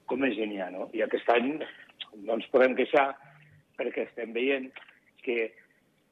Com 0.07 0.21
més 0.21 0.37
gent 0.37 0.53
hi 0.53 0.61
ha, 0.61 0.71
no? 0.71 0.89
I 0.93 1.03
aquest 1.03 1.29
any 1.31 1.59
no 2.23 2.35
ens 2.35 2.47
podem 2.53 2.77
queixar 2.77 3.17
perquè 3.77 4.07
estem 4.07 4.33
veient 4.33 4.71
que 5.25 5.53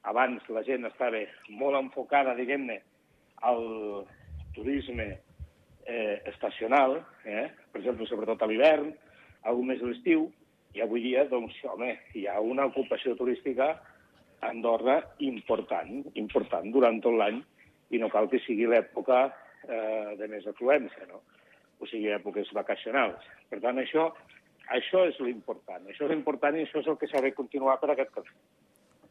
abans 0.08 0.48
la 0.50 0.64
gent 0.66 0.86
estava 0.88 1.20
molt 1.50 1.78
enfocada, 1.78 2.34
diguem-ne, 2.38 2.80
al 3.48 3.62
turisme 4.54 5.08
eh, 5.86 6.22
estacional, 6.30 6.98
eh? 7.24 7.48
per 7.72 7.80
exemple, 7.82 8.06
sobretot 8.10 8.42
a 8.42 8.48
l'hivern, 8.50 8.92
algun 9.48 9.70
més 9.70 9.82
a 9.82 9.90
l'estiu, 9.90 10.28
i 10.72 10.80
avui 10.80 11.02
dia, 11.04 11.26
doncs, 11.28 11.56
home, 11.68 11.94
hi 12.16 12.26
ha 12.26 12.38
una 12.40 12.66
ocupació 12.70 13.14
turística 13.18 13.72
a 13.74 14.50
Andorra 14.50 15.00
important, 15.24 16.06
important 16.18 16.70
durant 16.74 17.00
tot 17.04 17.18
l'any, 17.18 17.42
i 17.92 18.00
no 18.00 18.08
cal 18.12 18.28
que 18.32 18.40
sigui 18.46 18.66
l'època 18.70 19.26
eh, 19.28 20.14
de 20.18 20.28
més 20.32 20.46
afluència, 20.48 21.06
no? 21.10 21.20
o 21.82 21.88
sigui, 21.90 22.12
èpoques 22.14 22.50
vacacionals. 22.56 23.26
Per 23.50 23.58
tant, 23.60 23.78
això, 23.82 24.08
això 24.70 25.02
és 25.10 25.18
l'important. 25.20 25.84
Això 25.90 26.06
és 26.06 26.12
l'important 26.14 26.56
i 26.56 26.62
això 26.64 26.80
és 26.80 26.88
el 26.88 26.98
que 27.00 27.08
s'ha 27.10 27.22
de 27.24 27.34
continuar 27.34 27.78
per 27.82 27.90
aquest 27.92 28.14
camí. 28.14 28.30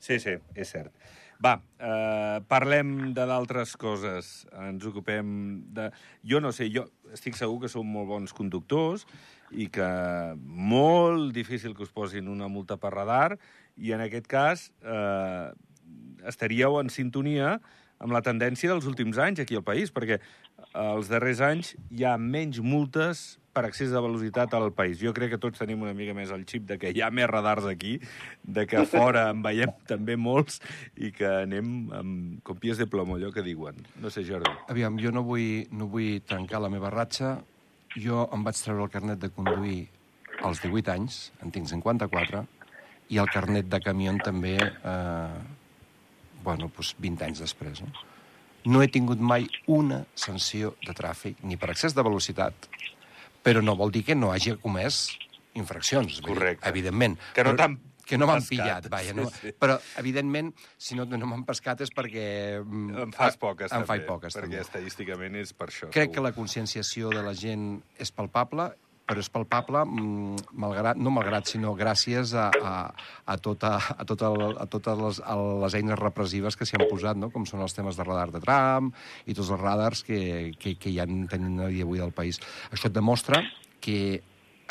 Sí, 0.02 0.18
sí, 0.20 0.34
és 0.58 0.72
cert. 0.74 0.94
Va, 1.42 1.56
eh, 1.82 2.38
parlem 2.50 3.14
de 3.18 3.26
d'altres 3.26 3.74
coses. 3.82 4.30
Ens 4.62 4.86
ocupem 4.86 5.32
de... 5.74 5.88
Jo 6.26 6.42
no 6.42 6.52
sé, 6.54 6.68
jo 6.74 6.86
estic 7.14 7.38
segur 7.38 7.64
que 7.64 7.72
sou 7.72 7.86
molt 7.86 8.10
bons 8.10 8.34
conductors 8.38 9.08
i 9.52 9.66
que 9.74 9.90
molt 10.38 11.34
difícil 11.34 11.74
que 11.78 11.86
us 11.86 11.94
posin 11.94 12.30
una 12.30 12.50
multa 12.50 12.78
per 12.82 12.94
radar 12.94 13.40
i 13.78 13.94
en 13.94 14.06
aquest 14.06 14.30
cas 14.30 14.68
eh, 14.86 15.50
estaríeu 16.30 16.78
en 16.82 16.94
sintonia 16.94 17.56
amb 18.02 18.14
la 18.14 18.22
tendència 18.26 18.70
dels 18.70 18.86
últims 18.90 19.18
anys 19.22 19.42
aquí 19.42 19.58
al 19.58 19.66
país, 19.66 19.94
perquè 19.94 20.20
els 20.78 21.10
darrers 21.10 21.42
anys 21.46 21.76
hi 21.90 22.06
ha 22.06 22.18
menys 22.18 22.62
multes 22.62 23.41
per 23.54 23.66
excés 23.68 23.92
de 23.92 24.00
velocitat 24.02 24.54
al 24.56 24.72
país. 24.76 25.00
Jo 25.02 25.14
crec 25.16 25.34
que 25.34 25.40
tots 25.42 25.60
tenim 25.62 25.82
una 25.84 25.94
mica 25.98 26.16
més 26.18 26.32
el 26.32 26.46
xip 26.48 26.68
de 26.70 26.78
que 26.82 26.92
hi 26.92 27.02
ha 27.04 27.10
més 27.14 27.30
radars 27.30 27.68
aquí, 27.70 27.98
de 28.44 28.66
que 28.70 28.86
fora 28.90 29.28
en 29.34 29.42
veiem 29.46 29.74
també 29.90 30.18
molts 30.18 30.62
i 30.96 31.12
que 31.16 31.30
anem 31.44 31.72
amb 31.98 32.44
com 32.48 32.60
pies 32.62 32.80
de 32.82 32.88
plomo, 32.92 33.18
allò 33.18 33.32
que 33.36 33.44
diuen. 33.46 33.80
No 34.02 34.12
sé, 34.14 34.24
Jordi. 34.28 34.52
Aviam, 34.72 35.00
jo 35.02 35.12
no 35.16 35.26
vull, 35.28 35.66
no 35.72 35.90
vull 35.92 36.22
trencar 36.28 36.64
la 36.64 36.72
meva 36.74 36.92
ratxa. 36.94 37.38
Jo 37.98 38.28
em 38.32 38.46
vaig 38.48 38.60
treure 38.62 38.88
el 38.88 38.94
carnet 38.94 39.20
de 39.20 39.32
conduir 39.36 39.82
als 40.42 40.64
18 40.64 40.94
anys, 40.94 41.24
en 41.44 41.52
tinc 41.54 41.68
54, 41.70 42.46
i 43.12 43.20
el 43.20 43.28
carnet 43.30 43.68
de 43.68 43.82
camió 43.84 44.14
també, 44.24 44.56
eh, 44.64 45.42
bueno, 46.42 46.72
doncs 46.72 46.96
20 47.04 47.28
anys 47.28 47.44
després. 47.44 47.84
No? 47.84 47.92
no 48.66 48.82
he 48.82 48.90
tingut 48.94 49.20
mai 49.20 49.48
una 49.72 50.04
sanció 50.16 50.76
de 50.86 50.94
tràfic, 50.94 51.40
ni 51.44 51.58
per 51.58 51.72
excés 51.74 51.96
de 51.98 52.04
velocitat, 52.06 52.68
però 53.44 53.62
no 53.64 53.76
vol 53.76 53.92
dir 53.92 54.04
que 54.06 54.16
no 54.16 54.32
hagi 54.32 54.56
comès 54.62 55.08
infraccions. 55.54 56.20
dir, 56.22 56.28
Correcte. 56.28 56.70
Evidentment. 56.70 57.18
Que 57.36 57.44
no 57.44 57.56
t'han 57.56 57.80
que 58.12 58.18
no 58.18 58.26
m'han 58.28 58.44
pillat, 58.44 58.90
vaja. 58.92 59.14
No? 59.16 59.30
Sí, 59.30 59.38
sí. 59.42 59.52
Però, 59.56 59.78
evidentment, 60.02 60.50
si 60.78 60.96
no, 60.98 61.06
no 61.06 61.26
m'han 61.30 61.46
pescat 61.48 61.80
és 61.86 61.92
perquè... 61.96 62.60
mm, 62.60 62.98
En 63.06 63.14
fas 63.16 63.38
poques, 63.40 63.72
En 63.72 63.78
també. 63.78 63.88
faig 63.88 64.06
poques, 64.08 64.36
perquè 64.36 64.50
també. 64.50 64.60
estadísticament 64.66 65.36
és 65.40 65.54
per 65.54 65.70
això. 65.70 65.88
Crec 65.94 66.10
que 66.10 66.20
segur. 66.20 66.26
la 66.28 66.34
conscienciació 66.36 67.10
de 67.14 67.22
la 67.24 67.32
gent 67.34 67.82
és 67.98 68.12
palpable, 68.12 68.66
però 69.12 69.20
és 69.20 69.28
palpable, 69.28 69.84
mm, 69.84 70.48
malgrat, 70.64 70.96
no 70.96 71.12
malgrat, 71.12 71.50
sinó 71.52 71.74
gràcies 71.76 72.32
a, 72.32 72.48
a, 72.48 72.74
a, 73.28 73.38
tota, 73.44 73.76
a, 73.76 74.06
tota 74.08 74.32
a 74.32 74.68
totes 74.72 75.02
les, 75.02 75.22
a 75.28 75.36
les 75.66 75.76
eines 75.76 76.00
repressives 76.00 76.56
que 76.56 76.68
s'hi 76.68 76.80
han 76.80 76.88
posat, 76.88 77.20
no? 77.20 77.28
com 77.34 77.44
són 77.50 77.66
els 77.66 77.76
temes 77.76 78.00
de 78.00 78.08
radar 78.08 78.30
de 78.32 78.40
tram 78.40 78.94
i 79.26 79.36
tots 79.36 79.52
els 79.52 79.60
radars 79.60 80.06
que, 80.08 80.54
que, 80.56 80.78
que 80.80 80.94
hi 80.94 81.02
ha 81.02 81.08
tenim 81.32 81.60
a 81.60 81.68
dia 81.68 81.84
d'avui 81.84 82.00
al 82.00 82.16
país. 82.16 82.40
Això 82.72 82.88
et 82.88 82.96
demostra 82.96 83.42
que 83.84 84.22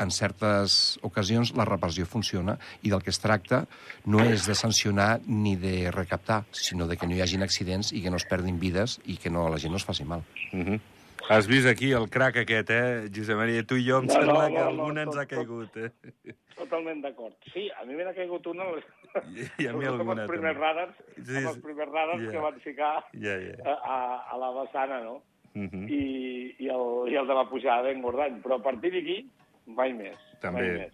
en 0.01 0.09
certes 0.15 0.99
ocasions 1.05 1.53
la 1.59 1.67
repressió 1.69 2.07
funciona 2.09 2.55
i 2.81 2.89
del 2.89 3.03
que 3.05 3.13
es 3.13 3.21
tracta 3.21 3.67
no 4.09 4.23
és 4.25 4.47
de 4.49 4.57
sancionar 4.57 5.11
ni 5.27 5.53
de 5.61 5.91
recaptar, 5.93 6.47
sinó 6.57 6.89
de 6.89 6.97
que 6.97 7.09
no 7.11 7.19
hi 7.19 7.21
hagin 7.21 7.45
accidents 7.45 7.93
i 7.93 8.01
que 8.01 8.13
no 8.13 8.17
es 8.17 8.25
perdin 8.25 8.57
vides 8.63 8.97
i 9.05 9.19
que 9.21 9.29
no, 9.29 9.51
la 9.53 9.61
gent 9.61 9.77
no 9.77 9.83
es 9.83 9.85
faci 9.85 10.09
mal. 10.09 10.25
Mhm. 10.53 10.81
Has 11.31 11.47
vist 11.47 11.69
aquí 11.71 11.93
el 11.95 12.09
crac 12.11 12.41
aquest, 12.43 12.71
eh, 12.75 13.09
Josep 13.15 13.37
Maria? 13.39 13.63
Tu 13.63 13.77
i 13.79 13.85
jo 13.87 14.01
em 14.03 14.07
No, 14.09 14.15
sembla 14.17 14.35
no, 14.35 14.47
que 14.49 14.59
no, 14.59 14.65
alguna 14.67 15.05
no, 15.05 15.11
ens 15.13 15.19
ha 15.21 15.27
caigut, 15.31 15.77
eh? 15.79 15.91
Totalment 16.57 17.03
d'acord. 17.05 17.37
Sí, 17.53 17.69
a 17.71 17.85
mi 17.87 17.95
me 17.95 18.05
n'ha 18.09 18.15
caigut 18.17 18.47
una... 18.51 18.67
I, 19.31 19.47
i 19.63 19.67
a 19.71 19.73
mi 19.75 19.87
alguna, 19.87 20.25
els 20.25 20.31
primers 20.31 20.55
també. 20.55 20.67
radars, 20.67 20.97
Sí, 21.17 21.37
amb 21.39 21.47
els 21.53 21.57
sí. 21.57 21.63
primers 21.69 21.91
radars 21.95 22.25
Ja. 22.27 22.31
que 22.35 22.43
van 22.47 22.59
ficar 22.65 22.91
Ja, 23.15 23.37
ja. 23.47 23.55
a, 23.65 23.77
a, 23.95 23.99
a 24.35 24.41
la 24.43 24.51
vessana, 24.61 25.01
no? 25.07 25.23
Mhm. 25.55 25.87
I, 25.91 26.03
i, 26.59 26.69
el, 26.71 26.85
I 27.11 27.17
el 27.23 27.27
de 27.31 27.35
la 27.39 27.47
pujada 27.51 27.83
d'engordany. 27.89 28.41
Però 28.43 28.59
a 28.59 28.63
partir 28.63 28.93
d'aquí, 28.95 29.17
mai 29.67 29.93
més. 29.95 30.19
També. 30.43 30.61
Mai 30.67 30.79
més. 30.85 30.93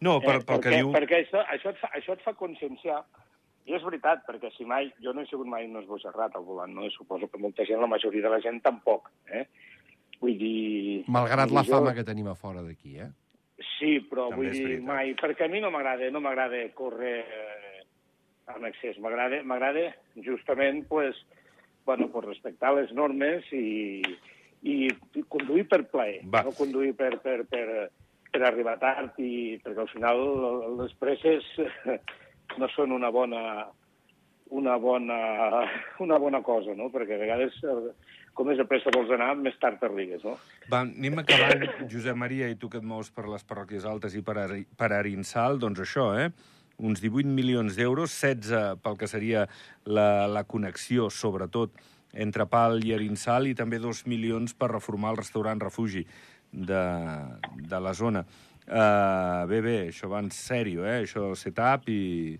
No, 0.00 0.20
per, 0.20 0.36
Eh, 0.36 0.44
pel 0.46 0.60
que 0.60 0.68
perquè, 0.70 0.76
diu... 0.82 0.92
Perquè 0.94 1.22
això, 1.24 1.42
això, 1.54 1.70
et 1.74 1.78
fa, 1.82 1.90
això 1.98 2.14
et 2.18 2.22
fa 2.26 2.34
conscienciar, 2.38 3.00
i 3.68 3.74
és 3.76 3.82
veritat, 3.84 4.22
perquè 4.26 4.48
si 4.56 4.64
mai... 4.64 4.88
Jo 5.04 5.12
no 5.12 5.20
he 5.22 5.28
sigut 5.28 5.46
mai 5.46 5.66
un 5.68 5.76
esbojarrat 5.82 6.36
al 6.38 6.44
volant, 6.46 6.72
no? 6.74 6.86
I 6.88 6.92
suposo 6.94 7.28
que 7.28 7.40
molta 7.40 7.66
gent, 7.68 7.80
la 7.82 7.90
majoria 7.90 8.24
de 8.24 8.30
la 8.32 8.40
gent, 8.44 8.62
tampoc, 8.64 9.10
eh? 9.28 9.44
Vull 10.22 10.38
dir... 10.40 11.04
Malgrat 11.12 11.52
la 11.54 11.62
jo- 11.66 11.76
fama 11.76 11.92
que 11.94 12.06
tenim 12.08 12.30
a 12.32 12.36
fora 12.38 12.62
d'aquí, 12.64 12.96
eh? 13.04 13.10
Sí, 13.78 13.98
però 14.08 14.28
També 14.30 14.40
vull 14.40 14.52
dir, 14.54 14.64
veritat. 14.64 14.86
mai... 14.88 15.12
Perquè 15.20 15.46
a 15.46 15.52
mi 15.52 15.60
no 15.62 15.70
m'agrada 15.74 16.08
no 16.14 16.22
m'agrada 16.24 16.62
córrer 16.78 17.16
eh, 17.26 17.82
amb 18.54 18.64
excés. 18.70 18.98
M'agrada 19.02 19.42
m'agrada 19.44 19.84
justament, 20.24 20.84
pues, 20.88 21.18
bueno, 21.86 22.08
pues 22.12 22.26
respectar 22.26 22.72
les 22.76 22.90
normes 22.96 23.46
i, 23.52 24.00
i 24.62 24.76
conduir 25.28 25.68
per 25.68 25.84
plaer, 25.92 26.22
Va. 26.30 26.42
no 26.46 26.52
conduir 26.56 26.94
per, 26.98 27.14
per, 27.22 27.42
per, 27.50 27.66
per 28.32 28.42
arribar 28.48 28.78
tard, 28.82 29.14
i, 29.22 29.58
perquè 29.64 29.84
al 29.84 29.92
final 29.92 30.24
les 30.80 30.94
presses 31.00 31.46
no 32.56 32.68
són 32.74 32.92
una 32.96 33.10
bona, 33.12 33.66
una 34.50 34.76
bona, 34.80 35.18
una 36.00 36.18
bona 36.18 36.40
cosa, 36.42 36.74
no? 36.74 36.88
Perquè 36.94 37.18
a 37.18 37.20
vegades, 37.20 37.58
com 38.34 38.48
més 38.48 38.58
de 38.58 38.64
pressa 38.70 38.92
vols 38.94 39.10
anar, 39.14 39.34
més 39.36 39.58
tard 39.60 39.80
t'arribes, 39.82 40.24
no? 40.24 40.36
Va, 40.72 40.80
anem 40.86 41.20
acabant, 41.20 41.66
Josep 41.90 42.16
Maria, 42.16 42.48
i 42.48 42.56
tu 42.56 42.70
que 42.72 42.80
et 42.80 42.86
mous 42.86 43.10
per 43.10 43.26
les 43.28 43.44
parròquies 43.44 43.84
altes 43.88 44.16
i 44.16 44.22
per, 44.24 44.38
Ari- 44.46 44.64
per 44.78 44.92
Arinsal, 44.96 45.58
doncs 45.60 45.84
això, 45.84 46.12
eh? 46.18 46.30
Uns 46.78 47.00
18 47.02 47.26
milions 47.34 47.74
d'euros, 47.74 48.12
16 48.14 48.78
pel 48.84 48.96
que 49.00 49.08
seria 49.10 49.48
la, 49.84 50.28
la 50.30 50.44
connexió, 50.46 51.08
sobretot, 51.10 51.74
entre 52.14 52.46
Pal 52.48 52.78
i 52.86 52.94
Arinsal, 52.94 53.50
i 53.50 53.54
també 53.58 53.80
2 53.82 54.04
milions 54.08 54.54
per 54.54 54.70
reformar 54.70 55.10
el 55.12 55.18
restaurant 55.18 55.60
refugi 55.60 56.06
de, 56.52 56.84
de 57.68 57.80
la 57.82 57.92
zona. 57.98 58.22
Uh, 58.68 59.46
bé, 59.48 59.62
bé, 59.64 59.76
això 59.88 60.10
va 60.12 60.20
en 60.20 60.28
sèrio, 60.34 60.84
eh? 60.84 61.02
Això 61.06 61.30
setup 61.38 61.88
i... 61.88 62.38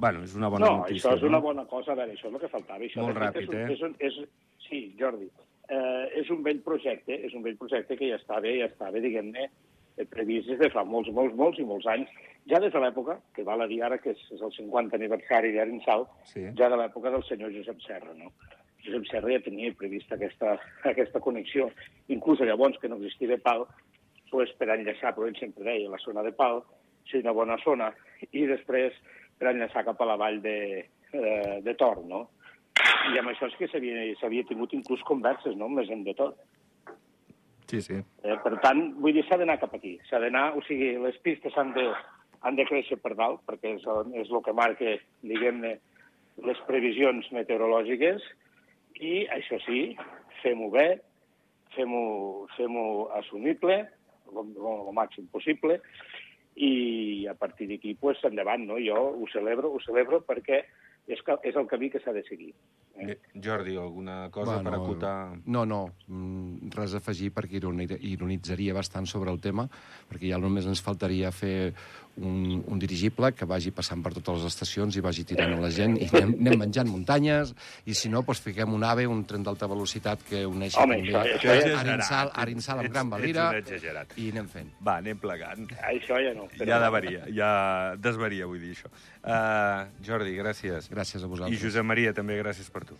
Bueno, 0.00 0.22
és 0.24 0.32
una 0.38 0.48
bona 0.48 0.66
no, 0.66 0.76
notícia. 0.80 1.10
això 1.10 1.16
és 1.18 1.24
una 1.26 1.36
no? 1.38 1.44
bona 1.44 1.64
cosa. 1.68 1.92
A 1.92 1.98
veure, 1.98 2.14
això 2.14 2.28
és 2.30 2.34
el 2.34 2.40
que 2.40 2.48
faltava. 2.48 2.84
Això, 2.86 3.02
Molt 3.04 3.18
ràpid, 3.20 3.42
és 3.42 3.48
un, 3.50 3.56
eh? 3.58 3.72
És 3.74 3.82
un, 3.84 3.96
és, 4.08 4.20
sí, 4.68 4.80
Jordi. 5.00 5.26
Eh, 5.70 6.06
és 6.22 6.30
un 6.32 6.40
vell 6.46 6.62
projecte, 6.66 7.14
és 7.28 7.34
un 7.36 7.44
vell 7.44 7.58
projecte 7.60 7.98
que 7.98 8.08
ja 8.08 8.16
estava, 8.16 8.48
ja 8.48 8.70
estava, 8.70 9.02
diguem-ne, 9.02 9.50
eh, 9.98 10.06
previst 10.08 10.48
des 10.48 10.58
de 10.62 10.70
fa 10.72 10.86
molts, 10.86 11.10
molts, 11.14 11.36
molts 11.36 11.60
i 11.60 11.66
molts 11.68 11.86
anys. 11.90 12.08
Ja 12.48 12.58
des 12.62 12.72
de 12.72 12.80
l'època, 12.80 13.18
que 13.36 13.44
val 13.44 13.60
a 13.60 13.68
dir 13.68 13.82
ara 13.84 13.98
que 14.00 14.14
és, 14.14 14.22
és 14.32 14.40
el 14.40 14.54
50 14.56 14.96
aniversari 14.96 15.52
d'Arinsal, 15.54 16.06
Sí. 16.24 16.46
ja 16.56 16.70
de 16.72 16.78
l'època 16.80 17.12
del 17.12 17.22
senyor 17.28 17.52
Josep 17.52 17.82
Serra, 17.84 18.14
no? 18.16 18.32
Josep 18.80 19.04
Serra 19.10 19.34
ja 19.34 19.42
tenia 19.44 19.74
prevista 19.76 20.16
aquesta, 20.16 20.56
aquesta 20.88 21.20
connexió. 21.20 21.68
Inclús 22.08 22.40
llavors, 22.40 22.78
que 22.80 22.88
no 22.88 22.96
existia 22.96 23.36
pal, 23.38 23.66
pues, 24.30 24.52
per 24.58 24.70
enllaçar, 24.70 25.14
però 25.16 25.28
ell 25.28 25.38
sempre 25.38 25.66
deia, 25.66 25.90
la 25.90 26.00
zona 26.02 26.24
de 26.26 26.32
pal, 26.36 26.62
sí, 27.10 27.20
una 27.20 27.34
bona 27.36 27.58
zona, 27.64 27.90
i 28.30 28.46
després 28.48 28.96
per 29.38 29.50
enllaçar 29.50 29.86
cap 29.86 30.00
a 30.00 30.08
la 30.08 30.18
vall 30.20 30.40
de, 30.44 30.86
eh, 31.12 31.58
de 31.64 31.74
Tor, 31.80 32.04
no? 32.06 32.28
I 33.10 33.18
amb 33.18 33.32
això 33.32 33.48
és 33.48 33.56
que 33.58 33.68
s'havia 33.70 34.46
tingut 34.48 34.72
inclús 34.76 35.02
converses, 35.08 35.56
no?, 35.56 35.68
la 35.74 35.84
gent 35.88 36.04
de 36.06 36.14
Tor. 36.14 36.34
Sí, 37.70 37.80
sí. 37.86 38.00
Eh, 38.26 38.36
per 38.42 38.56
tant, 38.64 38.80
vull 38.98 39.14
dir, 39.14 39.22
s'ha 39.28 39.38
d'anar 39.38 39.60
cap 39.62 39.74
aquí. 39.76 39.94
S'ha 40.08 40.18
d'anar, 40.22 40.50
o 40.58 40.62
sigui, 40.66 40.96
les 40.98 41.18
pistes 41.22 41.56
han 41.58 41.70
de, 41.76 41.86
han 42.42 42.56
de 42.58 42.66
créixer 42.66 42.98
per 42.98 43.14
dalt, 43.18 43.44
perquè 43.46 43.76
és, 43.76 43.86
és 44.18 44.30
el 44.32 44.42
que 44.46 44.56
marca, 44.56 44.96
diguem-ne, 45.22 45.76
les 46.46 46.60
previsions 46.66 47.26
meteorològiques, 47.36 48.24
i 49.00 49.24
això 49.32 49.60
sí, 49.64 49.80
fem-ho 50.42 50.70
bé, 50.72 50.88
fem-ho 51.76 52.04
fem 52.56 52.76
assumible, 53.18 53.80
el, 54.30 54.54
el 54.56 54.92
màxim 54.96 55.26
possible, 55.32 55.80
i 56.60 57.26
a 57.30 57.34
partir 57.38 57.68
d'aquí, 57.70 57.94
pues, 57.94 58.18
endavant, 58.26 58.66
no? 58.68 58.76
Jo 58.82 58.98
ho 59.14 59.26
celebro, 59.32 59.70
ho 59.72 59.80
celebro 59.80 60.20
perquè 60.26 60.64
és, 61.10 61.20
que, 61.24 61.36
és 61.46 61.56
el 61.56 61.66
camí 61.70 61.88
que 61.90 62.00
s'ha 62.02 62.12
de 62.12 62.22
seguir. 62.26 62.50
Bé, 63.00 63.16
Jordi, 63.42 63.76
alguna 63.80 64.28
cosa 64.30 64.56
Bueno, 64.58 64.70
per 64.70 64.76
acotar? 64.78 65.14
No, 65.46 65.64
no, 65.64 65.80
mm, 66.06 66.68
res 66.76 66.94
a 66.94 67.00
afegir 67.00 67.30
perquè 67.32 67.56
ironi- 67.62 67.98
ironitzaria 68.12 68.74
bastant 68.76 69.08
sobre 69.08 69.32
el 69.32 69.40
tema, 69.40 69.64
perquè 70.10 70.28
ja 70.34 70.38
només 70.42 70.66
ens 70.68 70.82
faltaria 70.84 71.32
fer 71.32 71.72
un, 72.16 72.62
un 72.66 72.78
dirigible 72.78 73.32
que 73.32 73.46
vagi 73.48 73.70
passant 73.70 74.02
per 74.02 74.12
totes 74.12 74.40
les 74.42 74.46
estacions 74.50 74.96
i 74.96 75.00
vagi 75.00 75.24
tirant 75.24 75.54
a 75.54 75.60
la 75.60 75.70
gent 75.70 75.96
i 75.96 76.08
anem, 76.12 76.34
anem 76.40 76.58
menjant 76.58 76.88
muntanyes 76.90 77.54
i 77.86 77.94
si 77.94 78.10
no, 78.12 78.20
doncs 78.26 78.40
fiquem 78.44 78.74
un 78.74 78.84
AVE, 78.84 79.06
un 79.06 79.22
tren 79.24 79.42
d'alta 79.46 79.66
velocitat 79.70 80.22
que 80.28 80.44
uneixi 80.46 80.76
Home, 80.78 80.96
també 80.98 81.12
això- 81.14 81.38
això 81.38 81.48
ja 81.48 81.54
és 81.70 81.78
Arinsal, 81.78 82.30
Arinsal 82.34 82.78
amb 82.80 82.90
Gran 82.92 83.10
Valira 83.10 83.46
i 84.16 84.30
anem 84.30 84.48
fent. 84.48 84.68
Va, 84.84 84.96
anem 84.98 85.18
plegant. 85.18 85.70
Això 85.80 86.18
ja 86.20 86.34
no. 86.34 86.48
però- 86.48 86.66
Ja 86.68 86.80
devaria, 86.80 87.24
ja 87.32 87.96
desvaria, 87.96 88.46
vull 88.46 88.60
dir 88.60 88.74
això. 88.76 88.90
Uh, 89.24 89.88
Jordi, 90.04 90.36
gràcies. 90.36 90.90
Gràcies 90.90 91.22
a 91.22 91.26
I 91.26 91.28
vosaltres. 91.28 91.60
Josep 91.62 91.84
Maria, 91.84 92.12
també 92.12 92.36
gràcies 92.42 92.70
per 92.70 92.84
tu. 92.84 92.94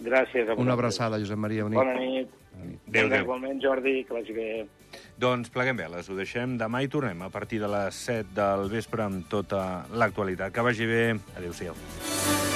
Gràcies 0.00 0.48
a 0.48 0.54
Una 0.54 0.54
vosaltres. 0.54 0.72
abraçada, 0.78 1.18
Josep 1.18 1.36
Maria. 1.38 1.64
Bona 1.64 1.76
Bona 1.76 1.94
nit. 1.98 2.28
nit. 2.64 2.78
Adéu, 2.88 3.06
adéu. 3.06 3.22
Igualment, 3.22 3.60
Jordi, 3.62 4.04
que 4.04 4.12
vagi 4.14 4.32
bé. 4.32 4.66
Doncs 5.18 5.50
pleguem 5.50 5.80
veles, 5.80 6.06
ho 6.06 6.14
deixem 6.14 6.54
demà 6.60 6.84
i 6.84 6.90
tornem 6.92 7.24
a 7.26 7.30
partir 7.34 7.58
de 7.58 7.70
les 7.72 8.02
7 8.06 8.36
del 8.36 8.68
vespre 8.70 9.02
amb 9.02 9.26
tota 9.26 9.64
l'actualitat. 9.90 10.54
Que 10.54 10.62
vagi 10.62 10.86
bé. 10.86 11.02
Adéu-siau. 11.34 12.47